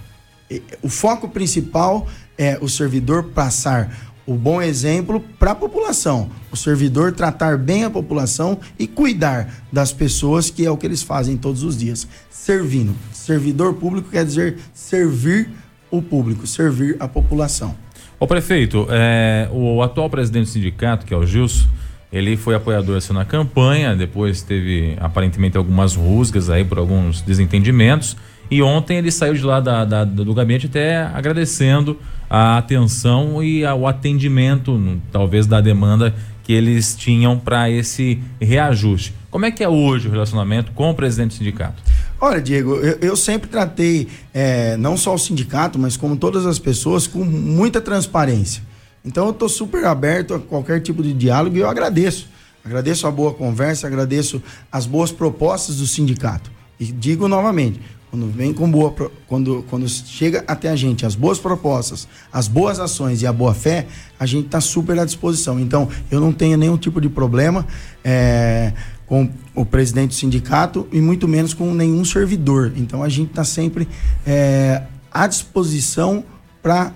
O 0.80 0.88
foco 0.88 1.28
principal 1.28 2.06
é 2.38 2.58
o 2.60 2.68
servidor 2.68 3.30
passar 3.30 4.11
o 4.26 4.34
bom 4.34 4.60
exemplo 4.60 5.20
para 5.38 5.52
a 5.52 5.54
população. 5.54 6.30
O 6.50 6.56
servidor 6.56 7.12
tratar 7.12 7.56
bem 7.58 7.84
a 7.84 7.90
população 7.90 8.58
e 8.78 8.86
cuidar 8.86 9.64
das 9.72 9.92
pessoas, 9.92 10.50
que 10.50 10.64
é 10.64 10.70
o 10.70 10.76
que 10.76 10.86
eles 10.86 11.02
fazem 11.02 11.36
todos 11.36 11.62
os 11.62 11.76
dias, 11.76 12.06
servindo. 12.30 12.94
Servidor 13.12 13.74
público 13.74 14.10
quer 14.10 14.24
dizer 14.24 14.58
servir 14.72 15.50
o 15.90 16.00
público, 16.00 16.46
servir 16.46 16.96
a 17.00 17.08
população. 17.08 17.74
O 18.18 18.26
prefeito, 18.26 18.86
é, 18.88 19.48
o 19.50 19.82
atual 19.82 20.08
presidente 20.08 20.44
do 20.44 20.50
sindicato, 20.50 21.04
que 21.04 21.12
é 21.12 21.16
o 21.16 21.26
Gilson, 21.26 21.66
ele 22.12 22.36
foi 22.36 22.54
apoiador 22.54 22.98
assim, 22.98 23.12
na 23.12 23.24
campanha, 23.24 23.96
depois 23.96 24.42
teve 24.42 24.96
aparentemente 25.00 25.56
algumas 25.56 25.94
rusgas 25.94 26.50
aí 26.50 26.64
por 26.64 26.78
alguns 26.78 27.22
desentendimentos. 27.22 28.16
E 28.52 28.60
ontem 28.60 28.98
ele 28.98 29.10
saiu 29.10 29.32
de 29.32 29.42
lá 29.42 29.60
da, 29.60 29.82
da, 29.82 30.04
do 30.04 30.34
gabinete 30.34 30.66
até 30.66 31.04
agradecendo 31.04 31.98
a 32.28 32.58
atenção 32.58 33.42
e 33.42 33.64
o 33.64 33.86
atendimento, 33.86 35.00
talvez, 35.10 35.46
da 35.46 35.58
demanda 35.58 36.14
que 36.44 36.52
eles 36.52 36.94
tinham 36.94 37.38
para 37.38 37.70
esse 37.70 38.22
reajuste. 38.38 39.14
Como 39.30 39.46
é 39.46 39.50
que 39.50 39.64
é 39.64 39.68
hoje 39.70 40.06
o 40.06 40.10
relacionamento 40.10 40.70
com 40.72 40.90
o 40.90 40.94
presidente 40.94 41.30
do 41.30 41.38
sindicato? 41.38 41.82
Olha, 42.20 42.42
Diego, 42.42 42.74
eu, 42.74 42.98
eu 43.00 43.16
sempre 43.16 43.48
tratei 43.48 44.08
é, 44.34 44.76
não 44.76 44.98
só 44.98 45.14
o 45.14 45.18
sindicato, 45.18 45.78
mas 45.78 45.96
como 45.96 46.14
todas 46.14 46.44
as 46.44 46.58
pessoas, 46.58 47.06
com 47.06 47.24
muita 47.24 47.80
transparência. 47.80 48.62
Então 49.02 49.24
eu 49.24 49.30
estou 49.30 49.48
super 49.48 49.86
aberto 49.86 50.34
a 50.34 50.38
qualquer 50.38 50.82
tipo 50.82 51.02
de 51.02 51.14
diálogo 51.14 51.56
e 51.56 51.60
eu 51.60 51.70
agradeço. 51.70 52.28
Agradeço 52.62 53.06
a 53.06 53.10
boa 53.10 53.32
conversa, 53.32 53.86
agradeço 53.86 54.42
as 54.70 54.84
boas 54.84 55.10
propostas 55.10 55.76
do 55.76 55.86
sindicato. 55.86 56.50
E 56.78 56.84
digo 56.84 57.26
novamente, 57.28 57.80
quando 58.12 58.30
vem 58.30 58.52
com 58.52 58.70
boa 58.70 58.94
quando, 59.26 59.64
quando 59.70 59.88
chega 59.88 60.44
até 60.46 60.68
a 60.68 60.76
gente 60.76 61.06
as 61.06 61.14
boas 61.14 61.38
propostas, 61.38 62.06
as 62.30 62.46
boas 62.46 62.78
ações 62.78 63.22
e 63.22 63.26
a 63.26 63.32
boa 63.32 63.54
fé, 63.54 63.86
a 64.20 64.26
gente 64.26 64.44
está 64.44 64.60
super 64.60 64.98
à 64.98 65.06
disposição. 65.06 65.58
Então, 65.58 65.88
eu 66.10 66.20
não 66.20 66.30
tenho 66.30 66.58
nenhum 66.58 66.76
tipo 66.76 67.00
de 67.00 67.08
problema 67.08 67.66
é, 68.04 68.74
com 69.06 69.30
o 69.54 69.64
presidente 69.64 70.08
do 70.08 70.14
sindicato 70.14 70.86
e 70.92 71.00
muito 71.00 71.26
menos 71.26 71.54
com 71.54 71.72
nenhum 71.72 72.04
servidor. 72.04 72.74
Então, 72.76 73.02
a 73.02 73.08
gente 73.08 73.30
está 73.30 73.44
sempre 73.44 73.88
é, 74.26 74.82
à 75.10 75.26
disposição 75.26 76.22
para 76.62 76.92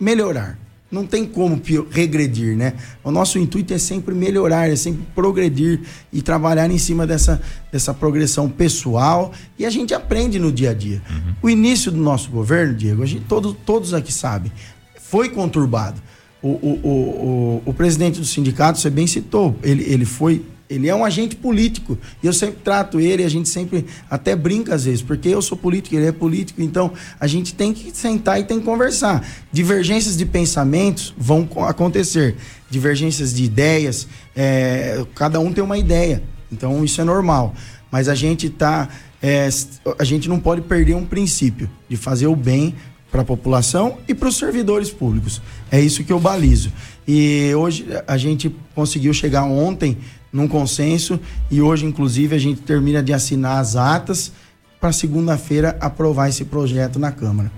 melhorar 0.00 0.58
não 0.90 1.06
tem 1.06 1.24
como 1.24 1.60
regredir, 1.90 2.56
né? 2.56 2.74
O 3.04 3.10
nosso 3.10 3.38
intuito 3.38 3.72
é 3.72 3.78
sempre 3.78 4.14
melhorar, 4.14 4.68
é 4.68 4.74
sempre 4.74 5.02
progredir 5.14 5.80
e 6.12 6.20
trabalhar 6.20 6.68
em 6.68 6.78
cima 6.78 7.06
dessa, 7.06 7.40
dessa 7.70 7.94
progressão 7.94 8.48
pessoal 8.48 9.32
e 9.58 9.64
a 9.64 9.70
gente 9.70 9.94
aprende 9.94 10.38
no 10.38 10.50
dia 10.50 10.70
a 10.70 10.74
dia. 10.74 11.00
Uhum. 11.08 11.34
O 11.42 11.50
início 11.50 11.92
do 11.92 11.98
nosso 11.98 12.30
governo, 12.30 12.74
Diego, 12.74 13.02
a 13.02 13.06
gente, 13.06 13.24
todo, 13.26 13.54
todos 13.54 13.94
aqui 13.94 14.12
sabem, 14.12 14.50
foi 15.00 15.28
conturbado. 15.28 16.00
O, 16.42 16.48
o, 16.48 16.80
o, 16.82 16.88
o, 16.88 17.62
o 17.66 17.74
presidente 17.74 18.18
do 18.18 18.26
sindicato, 18.26 18.78
você 18.78 18.90
bem 18.90 19.06
citou, 19.06 19.56
ele, 19.62 19.84
ele 19.84 20.04
foi 20.04 20.44
ele 20.70 20.88
é 20.88 20.94
um 20.94 21.04
agente 21.04 21.34
político. 21.34 21.98
E 22.22 22.26
eu 22.26 22.32
sempre 22.32 22.60
trato 22.62 23.00
ele, 23.00 23.24
a 23.24 23.28
gente 23.28 23.48
sempre 23.48 23.84
até 24.08 24.36
brinca 24.36 24.74
às 24.74 24.84
vezes, 24.84 25.02
porque 25.02 25.28
eu 25.28 25.42
sou 25.42 25.58
político, 25.58 25.96
ele 25.96 26.06
é 26.06 26.12
político, 26.12 26.62
então 26.62 26.92
a 27.18 27.26
gente 27.26 27.52
tem 27.54 27.74
que 27.74 27.90
sentar 27.94 28.38
e 28.38 28.44
tem 28.44 28.60
que 28.60 28.64
conversar. 28.64 29.26
Divergências 29.52 30.16
de 30.16 30.24
pensamentos 30.24 31.12
vão 31.18 31.48
acontecer, 31.68 32.36
divergências 32.70 33.34
de 33.34 33.42
ideias, 33.42 34.06
é, 34.36 35.04
cada 35.16 35.40
um 35.40 35.52
tem 35.52 35.64
uma 35.64 35.76
ideia. 35.76 36.22
Então 36.52 36.84
isso 36.84 37.00
é 37.00 37.04
normal. 37.04 37.52
Mas 37.90 38.08
a 38.08 38.14
gente 38.14 38.48
tá. 38.48 38.88
É, 39.20 39.48
a 39.98 40.04
gente 40.04 40.28
não 40.28 40.38
pode 40.38 40.62
perder 40.62 40.94
um 40.94 41.04
princípio 41.04 41.68
de 41.88 41.96
fazer 41.96 42.26
o 42.26 42.36
bem 42.36 42.74
para 43.10 43.22
a 43.22 43.24
população 43.24 43.98
e 44.08 44.14
para 44.14 44.28
os 44.28 44.36
servidores 44.36 44.90
públicos. 44.90 45.42
É 45.70 45.80
isso 45.80 46.04
que 46.04 46.12
eu 46.12 46.20
balizo. 46.20 46.72
E 47.06 47.52
hoje 47.54 47.86
a 48.06 48.16
gente 48.16 48.54
conseguiu 48.74 49.12
chegar 49.12 49.44
ontem 49.44 49.98
num 50.32 50.46
consenso 50.46 51.18
e 51.50 51.60
hoje, 51.60 51.86
inclusive, 51.86 52.34
a 52.34 52.38
gente 52.38 52.60
termina 52.62 53.02
de 53.02 53.12
assinar 53.12 53.58
as 53.58 53.76
atas 53.76 54.32
para 54.80 54.92
segunda-feira 54.92 55.76
aprovar 55.80 56.28
esse 56.28 56.44
projeto 56.44 56.98
na 56.98 57.12
Câmara. 57.12 57.50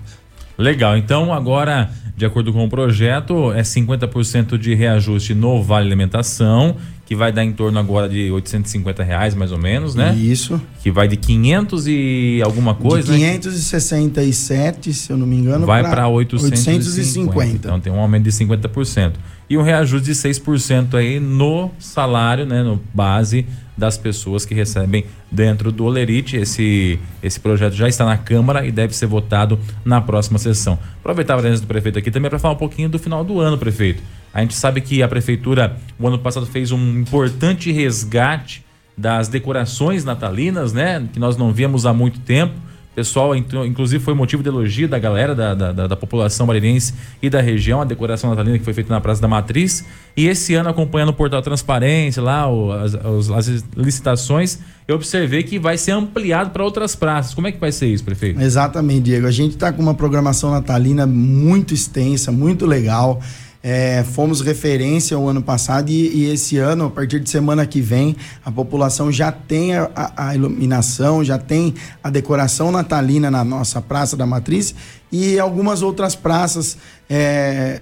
Legal. 0.57 0.97
Então, 0.97 1.33
agora, 1.33 1.89
de 2.15 2.25
acordo 2.25 2.53
com 2.53 2.63
o 2.63 2.69
projeto, 2.69 3.51
é 3.53 3.61
50% 3.61 4.57
de 4.57 4.75
reajuste 4.75 5.33
no 5.33 5.63
Vale 5.63 5.87
Alimentação, 5.87 6.75
que 7.05 7.15
vai 7.15 7.31
dar 7.31 7.43
em 7.43 7.51
torno 7.51 7.79
agora 7.79 8.07
de 8.07 8.31
850 8.31 9.03
reais, 9.03 9.35
mais 9.35 9.51
ou 9.51 9.57
menos, 9.57 9.95
né? 9.95 10.15
Isso. 10.15 10.61
Que 10.81 10.91
vai 10.91 11.07
de 11.07 11.17
500 11.17 11.87
e 11.87 12.41
alguma 12.43 12.75
coisa. 12.75 13.11
De 13.11 13.19
567, 13.19 14.89
né? 14.89 14.95
se 14.95 15.11
eu 15.11 15.17
não 15.17 15.25
me 15.25 15.35
engano, 15.35 15.65
vai 15.65 15.81
para 15.83 16.07
850. 16.07 16.87
850. 16.87 17.55
Então 17.55 17.79
tem 17.79 17.91
um 17.91 17.99
aumento 17.99 18.23
de 18.23 18.31
50% 18.31 19.13
e 19.49 19.57
um 19.57 19.61
reajuste 19.61 20.05
de 20.05 20.13
6% 20.13 20.95
aí 20.95 21.19
no 21.19 21.71
salário, 21.77 22.45
né, 22.45 22.63
no 22.63 22.79
base 22.93 23.45
das 23.77 23.97
pessoas 23.97 24.45
que 24.45 24.53
recebem 24.53 25.05
dentro 25.31 25.71
do 25.71 25.85
Olerite. 25.85 26.37
Esse, 26.37 26.99
esse 27.21 27.39
projeto 27.39 27.73
já 27.73 27.87
está 27.87 28.05
na 28.05 28.17
Câmara 28.17 28.65
e 28.65 28.71
deve 28.71 28.95
ser 28.95 29.07
votado 29.07 29.59
na 29.83 30.01
próxima 30.01 30.37
sessão. 30.37 30.77
Aproveitar 30.99 31.35
a 31.35 31.37
presença 31.37 31.61
do 31.61 31.67
prefeito 31.67 31.99
aqui 31.99 32.11
também 32.11 32.29
para 32.29 32.39
falar 32.39 32.53
um 32.53 32.57
pouquinho 32.57 32.89
do 32.89 32.99
final 32.99 33.23
do 33.23 33.39
ano, 33.39 33.57
prefeito. 33.57 34.01
A 34.33 34.41
gente 34.41 34.55
sabe 34.55 34.81
que 34.81 35.03
a 35.03 35.07
prefeitura, 35.07 35.77
o 35.99 36.07
ano 36.07 36.17
passado, 36.17 36.45
fez 36.45 36.71
um 36.71 36.99
importante 36.99 37.71
resgate 37.71 38.63
das 38.97 39.27
decorações 39.27 40.03
natalinas, 40.03 40.73
né? 40.73 41.07
Que 41.11 41.19
nós 41.19 41.37
não 41.37 41.51
víamos 41.51 41.85
há 41.85 41.93
muito 41.93 42.19
tempo 42.19 42.53
pessoal, 42.95 43.35
inclusive 43.35 44.03
foi 44.03 44.13
motivo 44.13 44.43
de 44.43 44.49
elogio 44.49 44.87
da 44.87 44.99
galera, 44.99 45.33
da, 45.33 45.53
da, 45.53 45.87
da, 45.87 45.95
população 45.95 46.45
marinense 46.45 46.93
e 47.21 47.29
da 47.29 47.41
região, 47.41 47.81
a 47.81 47.85
decoração 47.85 48.29
natalina 48.29 48.57
que 48.57 48.63
foi 48.63 48.73
feita 48.73 48.93
na 48.93 49.01
Praça 49.01 49.21
da 49.21 49.27
Matriz. 49.27 49.85
E 50.15 50.27
esse 50.27 50.53
ano, 50.53 50.69
acompanhando 50.69 51.09
o 51.09 51.13
portal 51.13 51.41
Transparência, 51.41 52.21
lá, 52.21 52.47
o, 52.49 52.71
as, 52.71 52.95
as, 52.95 53.63
licitações, 53.75 54.59
eu 54.87 54.95
observei 54.95 55.43
que 55.43 55.57
vai 55.57 55.77
ser 55.77 55.91
ampliado 55.91 56.51
para 56.51 56.63
outras 56.63 56.95
praças. 56.95 57.33
Como 57.33 57.47
é 57.47 57.51
que 57.51 57.59
vai 57.59 57.71
ser 57.71 57.87
isso, 57.87 58.03
prefeito? 58.03 58.39
Exatamente, 58.39 59.01
Diego. 59.01 59.27
A 59.27 59.31
gente 59.31 59.53
está 59.53 59.71
com 59.73 59.81
uma 59.81 59.93
programação 59.93 60.51
natalina 60.51 61.07
muito 61.07 61.73
extensa, 61.73 62.31
muito 62.31 62.65
legal. 62.65 63.21
É, 63.65 64.03
fomos 64.03 64.41
referência 64.41 65.17
o 65.17 65.29
ano 65.29 65.41
passado 65.41 65.89
e, 65.89 66.09
e, 66.09 66.29
esse 66.29 66.57
ano, 66.57 66.87
a 66.87 66.89
partir 66.89 67.21
de 67.21 67.29
semana 67.29 67.65
que 67.65 67.79
vem, 67.79 68.13
a 68.43 68.51
população 68.51 69.09
já 69.09 69.31
tem 69.31 69.73
a, 69.73 69.89
a, 70.17 70.35
iluminação, 70.35 71.23
já 71.23 71.37
tem 71.37 71.73
a 72.03 72.09
decoração 72.09 72.73
natalina 72.73 73.31
na 73.31 73.41
nossa 73.41 73.81
Praça 73.81 74.17
da 74.17 74.25
Matriz 74.25 74.75
e 75.09 75.39
algumas 75.39 75.81
outras 75.81 76.13
praças. 76.13 76.77
É, 77.09 77.81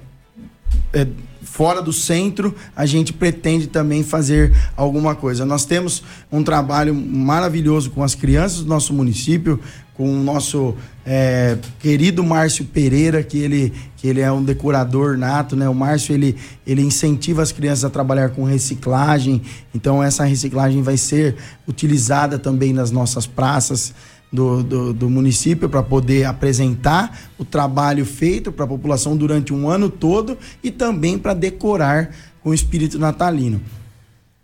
é, 0.94 1.08
fora 1.52 1.82
do 1.82 1.92
centro, 1.92 2.56
a 2.74 2.86
gente 2.86 3.12
pretende 3.12 3.68
também 3.68 4.04
fazer 4.04 4.56
alguma 4.76 5.14
coisa. 5.16 5.46
Nós 5.46 5.66
temos 5.66 6.02
um 6.32 6.42
trabalho 6.42 6.96
maravilhoso 6.96 7.92
com 7.92 8.02
as 8.02 8.16
crianças 8.16 8.62
do 8.62 8.70
nosso 8.70 8.94
município, 8.94 9.60
com 9.94 10.10
o 10.10 10.24
nosso 10.24 10.74
é, 11.06 11.58
querido 11.78 12.24
Márcio 12.24 12.64
Pereira, 12.64 13.22
que 13.22 13.38
ele, 13.38 13.74
que 13.98 14.08
ele 14.08 14.22
é 14.22 14.32
um 14.32 14.42
decorador 14.42 15.18
nato, 15.18 15.58
né? 15.58 15.68
O 15.68 15.76
Márcio, 15.76 16.14
ele, 16.14 16.38
ele 16.66 16.82
incentiva 16.82 17.42
as 17.42 17.52
crianças 17.52 17.84
a 17.84 17.90
trabalhar 17.90 18.30
com 18.30 18.46
reciclagem, 18.46 19.42
então 19.76 20.02
essa 20.02 20.24
reciclagem 20.24 20.82
vai 20.82 20.96
ser 20.96 21.36
utilizada 21.68 22.40
também 22.40 22.72
nas 22.72 22.92
nossas 22.92 23.28
praças 23.28 23.94
do, 24.32 24.64
do, 24.64 24.94
do 24.94 25.10
município 25.10 25.68
para 25.68 25.84
poder 25.84 26.26
apresentar 26.26 27.20
o 27.38 27.44
trabalho 27.44 28.06
feito 28.06 28.52
para 28.52 28.66
a 28.66 28.68
população 28.68 29.18
durante 29.18 29.54
um 29.54 29.70
ano 29.70 29.90
todo 29.90 30.38
e 30.64 30.72
também 30.72 31.18
para 31.20 31.34
decorar 31.34 32.12
com 32.42 32.52
o 32.52 32.54
espírito 32.54 32.98
natalino. 32.98 33.62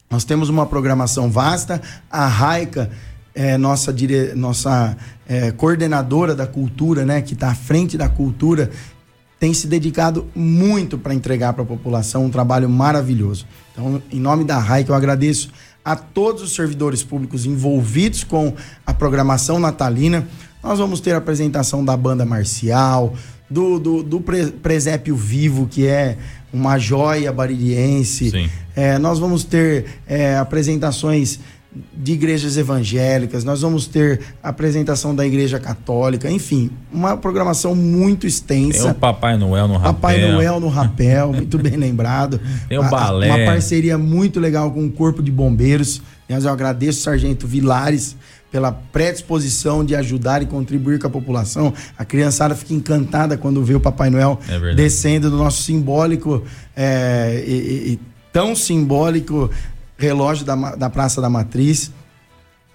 Nós 0.09 0.23
temos 0.23 0.49
uma 0.49 0.65
programação 0.65 1.29
vasta, 1.29 1.81
a 2.09 2.27
Raica 2.27 2.89
é, 3.33 3.57
nossa, 3.57 3.93
dire... 3.93 4.33
nossa 4.33 4.97
é, 5.27 5.51
coordenadora 5.51 6.33
da 6.33 6.47
cultura, 6.47 7.05
né, 7.05 7.21
que 7.21 7.33
está 7.33 7.49
à 7.51 7.55
frente 7.55 7.97
da 7.97 8.09
cultura, 8.09 8.71
tem 9.39 9.53
se 9.53 9.67
dedicado 9.67 10.27
muito 10.35 10.97
para 10.97 11.13
entregar 11.13 11.53
para 11.53 11.61
a 11.61 11.65
população 11.65 12.25
um 12.25 12.29
trabalho 12.29 12.67
maravilhoso. 12.67 13.45
Então, 13.71 14.01
em 14.11 14.19
nome 14.19 14.43
da 14.43 14.57
RAI, 14.57 14.85
eu 14.87 14.95
agradeço 14.95 15.51
a 15.87 15.95
todos 15.95 16.43
os 16.43 16.53
servidores 16.53 17.01
públicos 17.01 17.45
envolvidos 17.45 18.21
com 18.21 18.53
a 18.85 18.93
programação 18.93 19.57
natalina. 19.57 20.27
Nós 20.61 20.79
vamos 20.79 20.99
ter 20.99 21.13
a 21.13 21.17
apresentação 21.17 21.85
da 21.85 21.95
banda 21.95 22.25
marcial, 22.25 23.15
do, 23.49 23.79
do, 23.79 24.03
do 24.03 24.19
Presépio 24.61 25.15
Vivo, 25.15 25.65
que 25.65 25.87
é 25.87 26.17
uma 26.51 26.77
joia 26.77 27.31
baririense. 27.31 28.49
É, 28.75 28.97
nós 28.97 29.17
vamos 29.17 29.45
ter 29.45 29.85
é, 30.05 30.35
apresentações 30.35 31.39
de 31.93 32.13
igrejas 32.13 32.57
evangélicas, 32.57 33.43
nós 33.43 33.61
vamos 33.61 33.87
ter 33.87 34.21
apresentação 34.41 35.15
da 35.15 35.25
igreja 35.25 35.59
católica, 35.59 36.29
enfim, 36.29 36.69
uma 36.91 37.17
programação 37.17 37.75
muito 37.75 38.27
extensa. 38.27 38.83
Tem 38.83 38.91
o 38.91 38.95
Papai 38.95 39.37
Noel 39.37 39.67
no 39.67 39.75
rapel. 39.75 39.93
Papai 39.93 40.31
Noel 40.31 40.59
no 40.59 40.67
rapel, 40.67 41.33
muito 41.33 41.57
bem 41.57 41.75
lembrado. 41.75 42.39
Tem 42.67 42.77
o 42.77 42.89
balé. 42.89 43.27
Uma 43.27 43.51
parceria 43.51 43.97
muito 43.97 44.39
legal 44.39 44.71
com 44.71 44.85
o 44.85 44.91
Corpo 44.91 45.21
de 45.21 45.31
Bombeiros. 45.31 46.01
Aliás, 46.27 46.45
eu 46.45 46.51
agradeço 46.51 46.99
o 46.99 47.03
Sargento 47.03 47.47
Vilares 47.47 48.15
pela 48.51 48.71
predisposição 48.71 49.83
de 49.83 49.95
ajudar 49.95 50.41
e 50.41 50.45
contribuir 50.45 50.99
com 50.99 51.07
a 51.07 51.09
população. 51.09 51.73
A 51.97 52.05
criançada 52.05 52.55
fica 52.55 52.73
encantada 52.73 53.37
quando 53.37 53.63
vê 53.63 53.75
o 53.75 53.79
Papai 53.79 54.09
Noel 54.09 54.39
é 54.49 54.73
descendo 54.73 55.29
do 55.29 55.37
nosso 55.37 55.61
simbólico 55.63 56.43
é, 56.75 57.43
e, 57.45 57.93
e, 57.93 57.99
tão 58.31 58.55
simbólico 58.55 59.49
relógio 59.97 60.45
da, 60.45 60.55
da 60.75 60.89
Praça 60.89 61.19
da 61.19 61.29
Matriz. 61.29 61.91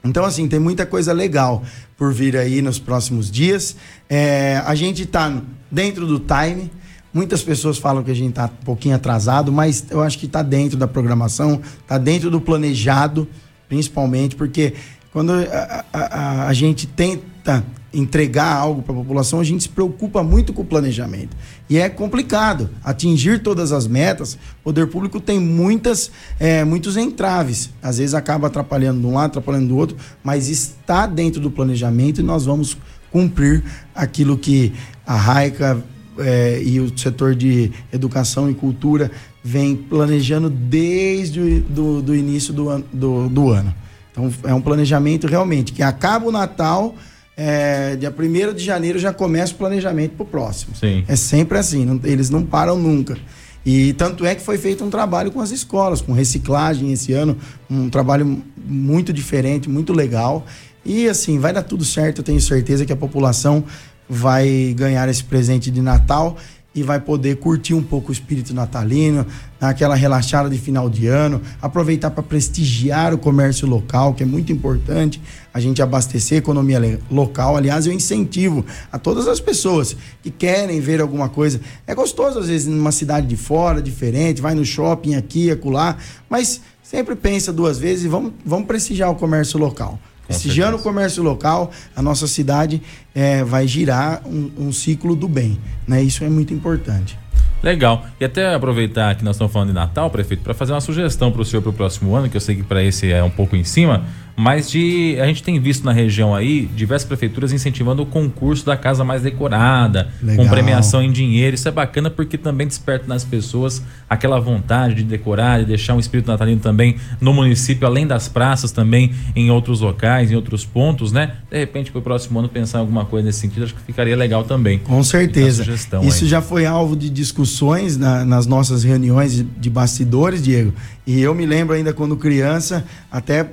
Então, 0.04 0.24
assim, 0.24 0.48
tem 0.48 0.58
muita 0.58 0.84
coisa 0.84 1.12
legal 1.12 1.62
por 1.96 2.12
vir 2.12 2.36
aí 2.36 2.60
nos 2.60 2.78
próximos 2.78 3.30
dias. 3.30 3.76
É, 4.10 4.60
a 4.66 4.74
gente 4.74 5.04
está 5.04 5.40
dentro 5.70 6.06
do 6.06 6.18
time. 6.18 6.70
Muitas 7.14 7.42
pessoas 7.42 7.78
falam 7.78 8.02
que 8.02 8.10
a 8.10 8.14
gente 8.14 8.30
está 8.30 8.46
um 8.46 8.64
pouquinho 8.64 8.96
atrasado, 8.96 9.52
mas 9.52 9.86
eu 9.90 10.02
acho 10.02 10.18
que 10.18 10.26
está 10.26 10.42
dentro 10.42 10.76
da 10.76 10.88
programação, 10.88 11.60
está 11.80 11.98
dentro 11.98 12.30
do 12.30 12.40
planejado, 12.40 13.28
principalmente, 13.68 14.34
porque 14.34 14.74
quando 15.12 15.32
a, 15.34 15.84
a, 15.92 16.46
a 16.48 16.52
gente 16.54 16.86
tenta 16.86 17.62
entregar 17.92 18.54
algo 18.54 18.82
para 18.82 18.92
a 18.94 18.96
população, 18.96 19.40
a 19.40 19.44
gente 19.44 19.64
se 19.64 19.68
preocupa 19.68 20.22
muito 20.22 20.52
com 20.52 20.62
o 20.62 20.64
planejamento. 20.64 21.36
E 21.68 21.78
é 21.78 21.88
complicado 21.88 22.70
atingir 22.82 23.42
todas 23.42 23.72
as 23.72 23.86
metas. 23.86 24.34
O 24.60 24.64
poder 24.64 24.86
público 24.86 25.20
tem 25.20 25.38
muitas, 25.38 26.10
é, 26.40 26.64
muitos 26.64 26.96
entraves. 26.96 27.70
Às 27.82 27.98
vezes 27.98 28.14
acaba 28.14 28.46
atrapalhando 28.46 29.00
de 29.00 29.06
um 29.06 29.14
lado, 29.14 29.30
atrapalhando 29.30 29.68
do 29.68 29.76
outro, 29.76 29.96
mas 30.24 30.48
está 30.48 31.06
dentro 31.06 31.40
do 31.40 31.50
planejamento 31.50 32.20
e 32.20 32.22
nós 32.22 32.46
vamos 32.46 32.76
cumprir 33.10 33.62
aquilo 33.94 34.38
que 34.38 34.72
a 35.06 35.14
Raica 35.14 35.82
é, 36.18 36.62
e 36.62 36.80
o 36.80 36.96
setor 36.98 37.34
de 37.34 37.70
educação 37.92 38.50
e 38.50 38.54
cultura 38.54 39.10
vem 39.42 39.74
planejando 39.74 40.48
desde 40.48 41.40
o 41.40 41.60
do, 41.60 42.02
do 42.02 42.14
início 42.14 42.52
do, 42.52 42.78
do, 42.92 43.28
do 43.28 43.50
ano. 43.50 43.74
Então 44.10 44.30
é 44.44 44.54
um 44.54 44.60
planejamento 44.60 45.26
realmente 45.26 45.72
que 45.72 45.82
acaba 45.82 46.26
o 46.28 46.32
Natal, 46.32 46.94
é, 47.36 47.96
dia 47.96 48.14
1 48.16 48.54
de 48.54 48.64
janeiro 48.64 48.98
já 48.98 49.12
começa 49.12 49.52
o 49.52 49.56
planejamento 49.56 50.12
para 50.12 50.24
o 50.24 50.26
próximo. 50.26 50.74
Sim. 50.74 51.04
É 51.08 51.16
sempre 51.16 51.58
assim, 51.58 51.84
não, 51.84 52.00
eles 52.04 52.30
não 52.30 52.44
param 52.44 52.78
nunca. 52.78 53.16
E 53.64 53.92
tanto 53.92 54.26
é 54.26 54.34
que 54.34 54.42
foi 54.42 54.58
feito 54.58 54.84
um 54.84 54.90
trabalho 54.90 55.30
com 55.30 55.40
as 55.40 55.50
escolas, 55.50 56.00
com 56.00 56.12
reciclagem 56.12 56.92
esse 56.92 57.12
ano, 57.12 57.36
um 57.70 57.88
trabalho 57.88 58.42
muito 58.56 59.12
diferente, 59.12 59.68
muito 59.68 59.92
legal. 59.92 60.44
E 60.84 61.08
assim, 61.08 61.38
vai 61.38 61.52
dar 61.52 61.62
tudo 61.62 61.84
certo, 61.84 62.18
eu 62.18 62.24
tenho 62.24 62.40
certeza 62.40 62.84
que 62.84 62.92
a 62.92 62.96
população 62.96 63.64
vai 64.08 64.74
ganhar 64.76 65.08
esse 65.08 65.22
presente 65.22 65.70
de 65.70 65.80
Natal 65.80 66.36
e 66.74 66.82
vai 66.82 67.00
poder 67.00 67.36
curtir 67.36 67.74
um 67.74 67.82
pouco 67.82 68.08
o 68.08 68.12
espírito 68.12 68.54
natalino, 68.54 69.26
aquela 69.60 69.94
relaxada 69.94 70.48
de 70.48 70.58
final 70.58 70.88
de 70.88 71.06
ano, 71.06 71.40
aproveitar 71.60 72.10
para 72.10 72.22
prestigiar 72.22 73.12
o 73.12 73.18
comércio 73.18 73.68
local, 73.68 74.14
que 74.14 74.22
é 74.22 74.26
muito 74.26 74.52
importante, 74.52 75.20
a 75.52 75.60
gente 75.60 75.82
abastecer 75.82 76.36
a 76.36 76.38
economia 76.38 76.98
local. 77.10 77.56
Aliás, 77.56 77.86
eu 77.86 77.92
incentivo 77.92 78.64
a 78.90 78.98
todas 78.98 79.28
as 79.28 79.38
pessoas 79.38 79.96
que 80.22 80.30
querem 80.30 80.80
ver 80.80 81.00
alguma 81.00 81.28
coisa. 81.28 81.60
É 81.86 81.94
gostoso, 81.94 82.38
às 82.38 82.48
vezes, 82.48 82.66
numa 82.66 82.92
cidade 82.92 83.26
de 83.26 83.36
fora, 83.36 83.82
diferente, 83.82 84.40
vai 84.40 84.54
no 84.54 84.64
shopping 84.64 85.14
aqui, 85.14 85.50
acolá, 85.50 85.96
mas 86.28 86.62
sempre 86.82 87.14
pensa 87.14 87.52
duas 87.52 87.78
vezes 87.78 88.06
e 88.06 88.08
vamos, 88.08 88.32
vamos 88.44 88.66
prestigiar 88.66 89.10
o 89.10 89.14
comércio 89.14 89.58
local. 89.58 89.98
Prestigiando 90.26 90.76
o 90.76 90.80
comércio 90.80 91.22
local, 91.22 91.70
a 91.94 92.02
nossa 92.02 92.26
cidade 92.26 92.80
é, 93.14 93.42
vai 93.44 93.66
girar 93.66 94.22
um, 94.26 94.50
um, 94.58 94.72
ciclo 94.72 95.14
do 95.14 95.28
bem. 95.28 95.58
Né? 95.86 96.02
Isso 96.02 96.24
é 96.24 96.28
muito 96.28 96.54
importante. 96.54 97.18
Legal. 97.62 98.04
E 98.20 98.24
até 98.24 98.54
aproveitar 98.54 99.14
que 99.14 99.24
nós 99.24 99.36
estamos 99.36 99.52
falando 99.52 99.68
de 99.68 99.74
Natal, 99.74 100.10
prefeito, 100.10 100.42
para 100.42 100.54
fazer 100.54 100.72
uma 100.72 100.80
sugestão 100.80 101.30
para 101.30 101.42
o 101.42 101.44
senhor 101.44 101.62
para 101.62 101.70
o 101.70 101.72
próximo 101.72 102.14
ano, 102.14 102.28
que 102.28 102.36
eu 102.36 102.40
sei 102.40 102.56
que 102.56 102.62
para 102.62 102.82
esse 102.82 103.12
é 103.12 103.22
um 103.22 103.30
pouco 103.30 103.54
em 103.54 103.62
cima, 103.62 104.04
mas 104.36 104.70
de 104.70 105.16
a 105.20 105.26
gente 105.26 105.42
tem 105.42 105.60
visto 105.60 105.84
na 105.84 105.92
região 105.92 106.34
aí 106.34 106.66
diversas 106.74 107.06
prefeituras 107.06 107.52
incentivando 107.52 108.02
o 108.02 108.06
concurso 108.06 108.64
da 108.64 108.76
casa 108.76 109.04
mais 109.04 109.22
decorada, 109.22 110.08
Legal. 110.22 110.44
com 110.44 110.50
premiação 110.50 111.02
em 111.02 111.12
dinheiro. 111.12 111.54
Isso 111.54 111.68
é 111.68 111.70
bacana 111.70 112.10
porque 112.10 112.38
também 112.38 112.66
desperta 112.66 113.06
nas 113.06 113.24
pessoas 113.24 113.82
aquela 114.08 114.40
vontade 114.40 114.96
de 114.96 115.04
decorar, 115.04 115.60
de 115.60 115.66
deixar 115.66 115.94
um 115.94 116.00
espírito 116.00 116.30
natalino 116.30 116.60
também 116.60 116.96
no 117.20 117.32
município, 117.32 117.86
além 117.86 118.06
das 118.06 118.28
praças, 118.28 118.72
também 118.72 119.12
em 119.36 119.50
outros 119.50 119.80
locais, 119.80 120.30
em 120.30 120.34
outros 120.34 120.64
pontos, 120.64 121.12
né? 121.12 121.32
De 121.50 121.58
repente, 121.58 121.90
para 121.90 121.98
o 121.98 122.02
próximo 122.02 122.38
ano 122.38 122.48
pensar 122.48 122.78
em 122.78 122.80
alguma 122.80 123.04
coisa 123.04 123.26
nesse 123.26 123.40
sentido, 123.40 123.64
acho 123.64 123.74
que 123.74 123.82
ficaria 123.82 124.16
legal 124.16 124.44
também. 124.44 124.78
Com 124.78 125.02
certeza. 125.02 125.62
Isso 126.02 126.24
aí. 126.24 126.30
já 126.30 126.40
foi 126.40 126.66
alvo 126.66 126.96
de 126.96 127.08
discussões 127.10 127.96
na, 127.96 128.24
nas 128.24 128.46
nossas 128.46 128.82
reuniões 128.82 129.44
de 129.58 129.70
bastidores, 129.70 130.42
Diego. 130.42 130.72
E 131.06 131.20
eu 131.20 131.34
me 131.34 131.46
lembro 131.46 131.74
ainda 131.74 131.92
quando 131.92 132.16
criança, 132.16 132.84
até 133.10 133.48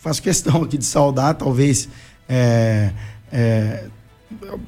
faço 0.00 0.22
questão 0.22 0.62
aqui 0.62 0.78
de 0.78 0.84
saudar, 0.84 1.34
talvez. 1.34 1.88
É, 2.28 2.90
é, 3.32 3.84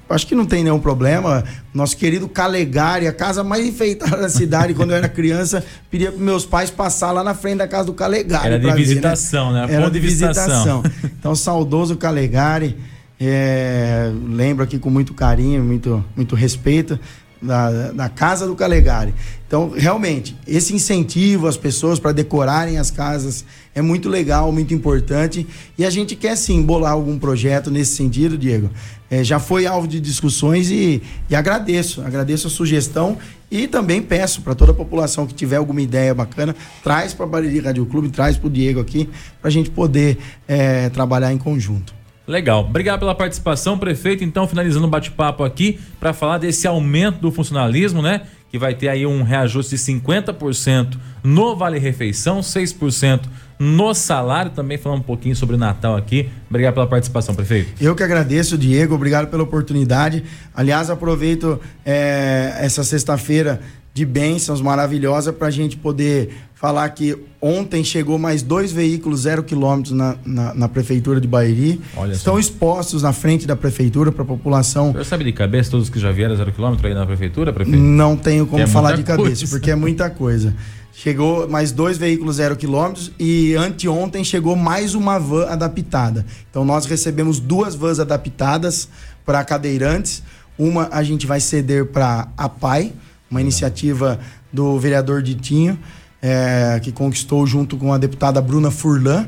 acho 0.08 0.26
que 0.26 0.34
não 0.34 0.44
tem 0.44 0.62
nenhum 0.62 0.78
problema. 0.78 1.44
Nosso 1.72 1.96
querido 1.96 2.28
Calegari, 2.28 3.06
a 3.06 3.12
casa 3.12 3.42
mais 3.42 3.64
enfeitada 3.64 4.18
da 4.18 4.28
cidade, 4.28 4.74
quando 4.74 4.90
eu 4.90 4.96
era 4.96 5.08
criança, 5.08 5.64
pedia 5.90 6.12
para 6.12 6.20
meus 6.20 6.44
pais 6.44 6.70
passar 6.70 7.12
lá 7.12 7.24
na 7.24 7.34
frente 7.34 7.58
da 7.58 7.68
casa 7.68 7.86
do 7.86 7.94
Calegari. 7.94 8.46
Era 8.46 8.58
de 8.58 8.72
visitação, 8.72 9.48
ver, 9.48 9.54
né? 9.54 9.66
né? 9.66 9.74
Era 9.74 9.90
de 9.90 10.00
visitação. 10.00 10.82
Então, 11.04 11.34
saudoso 11.34 11.96
Calegari. 11.96 12.76
É, 13.24 14.10
lembro 14.26 14.64
aqui 14.64 14.80
com 14.80 14.90
muito 14.90 15.14
carinho, 15.14 15.62
muito, 15.62 16.04
muito 16.16 16.34
respeito 16.34 16.98
da, 17.42 17.92
da 17.92 18.08
casa 18.08 18.46
do 18.46 18.54
Calegari. 18.54 19.12
Então, 19.46 19.70
realmente, 19.76 20.34
esse 20.46 20.72
incentivo 20.74 21.46
às 21.46 21.56
pessoas 21.56 21.98
para 21.98 22.12
decorarem 22.12 22.78
as 22.78 22.90
casas 22.90 23.44
é 23.74 23.82
muito 23.82 24.08
legal, 24.08 24.50
muito 24.50 24.72
importante. 24.72 25.46
E 25.76 25.84
a 25.84 25.90
gente 25.90 26.16
quer 26.16 26.36
sim 26.36 26.62
bolar 26.62 26.92
algum 26.92 27.18
projeto 27.18 27.70
nesse 27.70 27.94
sentido, 27.96 28.38
Diego. 28.38 28.70
É, 29.10 29.22
já 29.22 29.38
foi 29.38 29.66
alvo 29.66 29.86
de 29.86 30.00
discussões 30.00 30.70
e, 30.70 31.02
e 31.28 31.34
agradeço, 31.34 32.00
agradeço 32.00 32.46
a 32.46 32.50
sugestão 32.50 33.18
e 33.50 33.68
também 33.68 34.00
peço 34.00 34.40
para 34.40 34.54
toda 34.54 34.72
a 34.72 34.74
população 34.74 35.26
que 35.26 35.34
tiver 35.34 35.56
alguma 35.56 35.82
ideia 35.82 36.14
bacana, 36.14 36.56
traz 36.82 37.12
para 37.12 37.26
a 37.26 37.28
Bariri 37.28 37.60
Rádio 37.60 37.84
Clube, 37.84 38.08
traz 38.08 38.38
para 38.38 38.46
o 38.46 38.50
Diego 38.50 38.80
aqui, 38.80 39.10
para 39.38 39.48
a 39.48 39.52
gente 39.52 39.68
poder 39.68 40.16
é, 40.48 40.88
trabalhar 40.88 41.30
em 41.30 41.36
conjunto. 41.36 42.01
Legal. 42.26 42.60
Obrigado 42.60 43.00
pela 43.00 43.14
participação, 43.14 43.76
prefeito. 43.76 44.22
Então, 44.22 44.46
finalizando 44.46 44.86
o 44.86 44.90
bate-papo 44.90 45.42
aqui 45.42 45.80
para 45.98 46.12
falar 46.12 46.38
desse 46.38 46.66
aumento 46.66 47.18
do 47.18 47.32
funcionalismo, 47.32 48.00
né? 48.00 48.22
Que 48.48 48.58
vai 48.58 48.74
ter 48.74 48.88
aí 48.88 49.06
um 49.06 49.22
reajuste 49.22 49.74
de 49.74 49.82
50% 49.82 50.96
no 51.24 51.56
Vale 51.56 51.78
Refeição, 51.78 52.40
6% 52.40 53.22
no 53.58 53.92
salário. 53.94 54.52
Também 54.52 54.78
falando 54.78 55.00
um 55.00 55.02
pouquinho 55.02 55.34
sobre 55.34 55.56
Natal 55.56 55.96
aqui. 55.96 56.28
Obrigado 56.48 56.74
pela 56.74 56.86
participação, 56.86 57.34
prefeito. 57.34 57.72
Eu 57.82 57.94
que 57.96 58.02
agradeço, 58.02 58.56
Diego. 58.56 58.94
Obrigado 58.94 59.28
pela 59.28 59.42
oportunidade. 59.42 60.22
Aliás, 60.54 60.90
aproveito 60.90 61.60
é, 61.84 62.54
essa 62.60 62.84
sexta-feira 62.84 63.60
de 63.94 64.06
bênçãos 64.06 64.60
maravilhosa 64.60 65.32
para 65.32 65.48
a 65.48 65.50
gente 65.50 65.76
poder 65.76 66.30
falar 66.54 66.88
que 66.90 67.18
ontem 67.40 67.82
chegou 67.82 68.18
mais 68.18 68.40
dois 68.40 68.70
veículos 68.70 69.22
zero 69.22 69.42
quilômetros 69.42 69.92
na, 69.92 70.16
na, 70.24 70.54
na, 70.54 70.68
prefeitura 70.68 71.20
de 71.20 71.26
Bairi. 71.26 71.80
Olha 71.96 72.12
Estão 72.12 72.38
expostos 72.38 73.02
na 73.02 73.12
frente 73.12 73.46
da 73.46 73.56
prefeitura 73.56 74.12
para 74.12 74.22
a 74.22 74.26
população. 74.26 74.92
Você 74.92 75.04
sabe 75.04 75.24
de 75.24 75.32
cabeça 75.32 75.72
todos 75.72 75.90
que 75.90 75.98
já 75.98 76.12
vieram 76.12 76.36
zero 76.36 76.52
quilômetro 76.52 76.86
aí 76.86 76.94
na 76.94 77.04
prefeitura, 77.04 77.52
prefeito? 77.52 77.78
Não 77.78 78.16
tenho 78.16 78.46
como 78.46 78.62
é 78.62 78.66
falar 78.68 78.92
de 78.94 79.02
cabeça, 79.02 79.28
coisa. 79.28 79.48
porque 79.48 79.72
é 79.72 79.74
muita 79.74 80.08
coisa. 80.08 80.54
Chegou 80.94 81.48
mais 81.48 81.72
dois 81.72 81.98
veículos 81.98 82.36
zero 82.36 82.54
quilômetros 82.54 83.10
e 83.18 83.54
anteontem 83.56 84.22
chegou 84.22 84.54
mais 84.54 84.94
uma 84.94 85.18
van 85.18 85.46
adaptada. 85.46 86.24
Então 86.48 86.64
nós 86.64 86.86
recebemos 86.86 87.40
duas 87.40 87.74
vans 87.74 87.98
adaptadas 87.98 88.88
para 89.24 89.42
cadeirantes. 89.42 90.22
Uma 90.56 90.88
a 90.92 91.02
gente 91.02 91.26
vai 91.26 91.40
ceder 91.40 91.86
para 91.86 92.28
a 92.36 92.48
PAI, 92.48 92.92
uma 93.32 93.40
iniciativa 93.40 94.20
do 94.52 94.78
vereador 94.78 95.22
Ditinho, 95.22 95.78
é, 96.20 96.78
que 96.82 96.92
conquistou 96.92 97.46
junto 97.46 97.78
com 97.78 97.92
a 97.92 97.98
deputada 97.98 98.40
Bruna 98.40 98.70
Furlan 98.70 99.26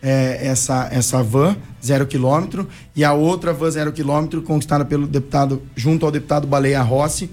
é, 0.00 0.46
essa, 0.46 0.88
essa 0.90 1.22
van 1.22 1.56
zero 1.84 2.06
quilômetro 2.06 2.66
e 2.94 3.04
a 3.04 3.12
outra 3.12 3.52
van 3.52 3.70
zero 3.70 3.92
quilômetro 3.92 4.40
conquistada 4.40 4.84
pelo 4.84 5.06
deputado 5.06 5.60
junto 5.74 6.06
ao 6.06 6.12
deputado 6.12 6.46
Baleia 6.46 6.80
Rossi. 6.80 7.28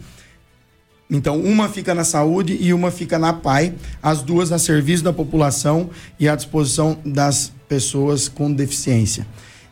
Então, 1.09 1.39
uma 1.39 1.69
fica 1.69 1.95
na 1.95 2.03
saúde 2.03 2.57
e 2.59 2.73
uma 2.73 2.91
fica 2.91 3.17
na 3.17 3.31
PAI, 3.31 3.73
as 4.03 4.21
duas 4.21 4.51
a 4.51 4.59
serviço 4.59 5.03
da 5.03 5.13
população 5.13 5.89
e 6.19 6.27
à 6.27 6.35
disposição 6.35 6.97
das 7.05 7.53
pessoas 7.69 8.27
com 8.27 8.51
deficiência. 8.51 9.25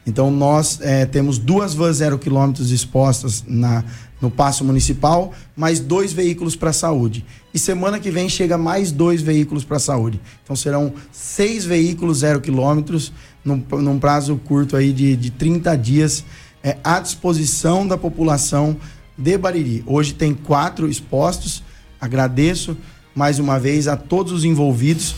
Então, 0.08 0.32
nós 0.32 0.80
é, 0.82 1.06
temos 1.06 1.38
duas 1.38 1.74
vans 1.74 1.98
zero 1.98 2.18
quilômetros 2.18 2.72
expostas 2.72 3.44
na, 3.46 3.84
no 4.22 4.32
passo 4.32 4.64
municipal, 4.64 5.34
mais 5.56 5.80
dois 5.80 6.14
veículos 6.14 6.56
para 6.56 6.70
a 6.70 6.74
saúde. 6.74 7.26
E 7.54 7.60
semana 7.60 8.00
que 8.00 8.10
vem 8.10 8.30
chega 8.30 8.58
mais 8.58 8.92
dois 8.92 9.22
veículos 9.22 9.64
para 9.64 9.78
a 9.78 9.80
saúde. 9.80 10.20
Então 10.44 10.56
serão 10.56 10.94
seis 11.12 11.66
veículos 11.66 12.20
zero 12.20 12.42
quilômetros 12.42 13.12
num, 13.44 13.64
num 13.82 14.00
prazo 14.00 14.36
curto 14.38 14.76
aí 14.76 14.92
de, 14.92 15.16
de 15.16 15.32
30 15.32 15.76
dias, 15.78 16.26
é, 16.64 16.78
à 16.84 17.00
disposição 17.00 17.88
da 17.88 17.98
população 17.98 18.78
de 19.18 19.38
Bariri. 19.38 19.84
Hoje 19.86 20.14
tem 20.14 20.34
quatro 20.34 20.90
expostos. 20.90 21.64
Agradeço 22.00 22.76
mais 23.14 23.40
uma 23.40 23.60
vez 23.60 23.88
a 23.88 23.96
todos 23.96 24.34
os 24.34 24.44
envolvidos, 24.44 25.16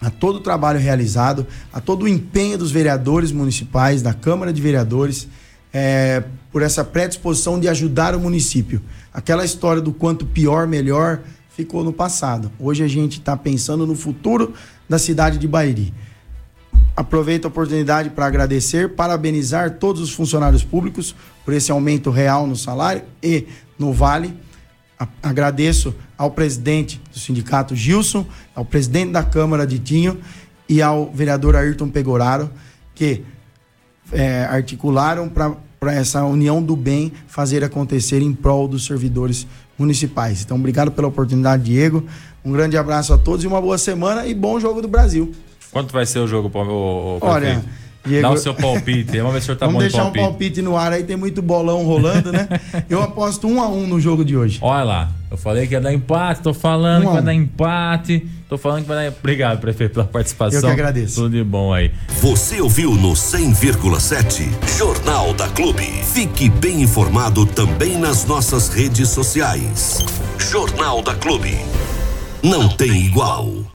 a 0.00 0.10
todo 0.10 0.36
o 0.36 0.40
trabalho 0.40 0.80
realizado, 0.80 1.46
a 1.72 1.80
todo 1.80 2.02
o 2.02 2.08
empenho 2.08 2.58
dos 2.58 2.72
vereadores 2.72 3.30
municipais, 3.30 4.02
da 4.02 4.12
Câmara 4.12 4.52
de 4.52 4.60
Vereadores, 4.60 5.28
é, 5.72 6.24
por 6.54 6.62
essa 6.62 6.84
predisposição 6.84 7.58
de 7.58 7.66
ajudar 7.66 8.14
o 8.14 8.20
município. 8.20 8.80
Aquela 9.12 9.44
história 9.44 9.82
do 9.82 9.92
quanto 9.92 10.24
pior, 10.24 10.68
melhor, 10.68 11.18
ficou 11.48 11.82
no 11.82 11.92
passado. 11.92 12.48
Hoje 12.60 12.84
a 12.84 12.86
gente 12.86 13.18
está 13.18 13.36
pensando 13.36 13.84
no 13.84 13.96
futuro 13.96 14.54
da 14.88 14.96
cidade 14.96 15.36
de 15.36 15.48
Bairi. 15.48 15.92
Aproveito 16.94 17.46
a 17.46 17.48
oportunidade 17.48 18.10
para 18.10 18.26
agradecer, 18.26 18.90
parabenizar 18.90 19.78
todos 19.78 20.00
os 20.00 20.12
funcionários 20.12 20.62
públicos 20.62 21.12
por 21.44 21.52
esse 21.52 21.72
aumento 21.72 22.08
real 22.08 22.46
no 22.46 22.54
salário 22.54 23.02
e 23.20 23.48
no 23.76 23.92
Vale. 23.92 24.32
Agradeço 25.20 25.92
ao 26.16 26.30
presidente 26.30 27.02
do 27.12 27.18
sindicato 27.18 27.74
Gilson, 27.74 28.24
ao 28.54 28.64
presidente 28.64 29.10
da 29.10 29.24
Câmara 29.24 29.66
de 29.66 29.80
Tinho 29.80 30.20
e 30.68 30.80
ao 30.80 31.10
vereador 31.12 31.56
Ayrton 31.56 31.88
Pegoraro, 31.88 32.48
que 32.94 33.24
é, 34.12 34.44
articularam 34.44 35.28
para 35.28 35.56
essa 35.92 36.24
união 36.24 36.62
do 36.62 36.74
bem 36.76 37.12
fazer 37.26 37.62
acontecer 37.64 38.22
em 38.22 38.32
prol 38.32 38.66
dos 38.66 38.86
servidores 38.86 39.46
municipais. 39.78 40.42
Então, 40.42 40.56
obrigado 40.56 40.90
pela 40.90 41.08
oportunidade, 41.08 41.64
Diego. 41.64 42.04
Um 42.44 42.52
grande 42.52 42.76
abraço 42.76 43.12
a 43.12 43.18
todos 43.18 43.44
e 43.44 43.46
uma 43.46 43.60
boa 43.60 43.78
semana 43.78 44.26
e 44.26 44.34
bom 44.34 44.60
jogo 44.60 44.80
do 44.80 44.88
Brasil. 44.88 45.32
Quanto 45.70 45.92
vai 45.92 46.06
ser 46.06 46.20
o 46.20 46.26
jogo, 46.26 46.50
o, 46.54 47.16
o 47.16 47.18
Olha, 47.20 47.64
Diego, 48.06 48.22
Dá 48.22 48.30
o 48.30 48.36
seu 48.36 48.54
palpite. 48.54 49.16
Vamos 49.18 49.32
ver 49.32 49.40
se 49.40 49.44
o 49.44 49.46
senhor 49.46 49.56
tá 49.58 49.66
Vamos 49.66 49.78
bom 49.78 49.80
deixar 49.80 50.02
palpite. 50.02 50.24
um 50.24 50.28
palpite 50.28 50.62
no 50.62 50.76
ar 50.76 50.92
aí, 50.92 51.02
tem 51.02 51.16
muito 51.16 51.40
bolão 51.40 51.84
rolando, 51.84 52.30
né? 52.30 52.48
Eu 52.88 53.02
aposto 53.02 53.48
um 53.48 53.62
a 53.62 53.68
um 53.68 53.86
no 53.86 53.98
jogo 53.98 54.24
de 54.24 54.36
hoje. 54.36 54.58
Olha 54.60 54.84
lá, 54.84 55.12
eu 55.34 55.38
falei 55.38 55.66
que 55.66 55.74
ia 55.74 55.80
dar 55.80 55.92
empate, 55.92 56.42
tô 56.42 56.54
falando 56.54 57.02
um 57.02 57.06
que 57.08 57.12
vai 57.14 57.22
dar 57.22 57.34
empate. 57.34 58.26
Tô 58.48 58.56
falando 58.56 58.82
que 58.82 58.88
vai 58.88 59.10
dar. 59.10 59.16
Obrigado, 59.18 59.60
prefeito, 59.60 59.94
pela 59.94 60.06
participação. 60.06 60.60
Eu 60.60 60.66
que 60.66 60.70
agradeço. 60.70 61.16
Tudo 61.16 61.30
de 61.30 61.42
bom 61.42 61.72
aí. 61.72 61.90
Você 62.20 62.60
ouviu 62.60 62.92
no 62.92 63.12
100,7 63.14 64.48
Jornal 64.78 65.34
da 65.34 65.48
Clube. 65.48 65.82
Fique 65.82 66.48
bem 66.48 66.82
informado 66.82 67.44
também 67.46 67.98
nas 67.98 68.24
nossas 68.24 68.68
redes 68.68 69.08
sociais. 69.08 69.98
Jornal 70.38 71.02
da 71.02 71.14
Clube. 71.14 71.58
Não 72.40 72.68
tem 72.68 73.06
igual. 73.06 73.54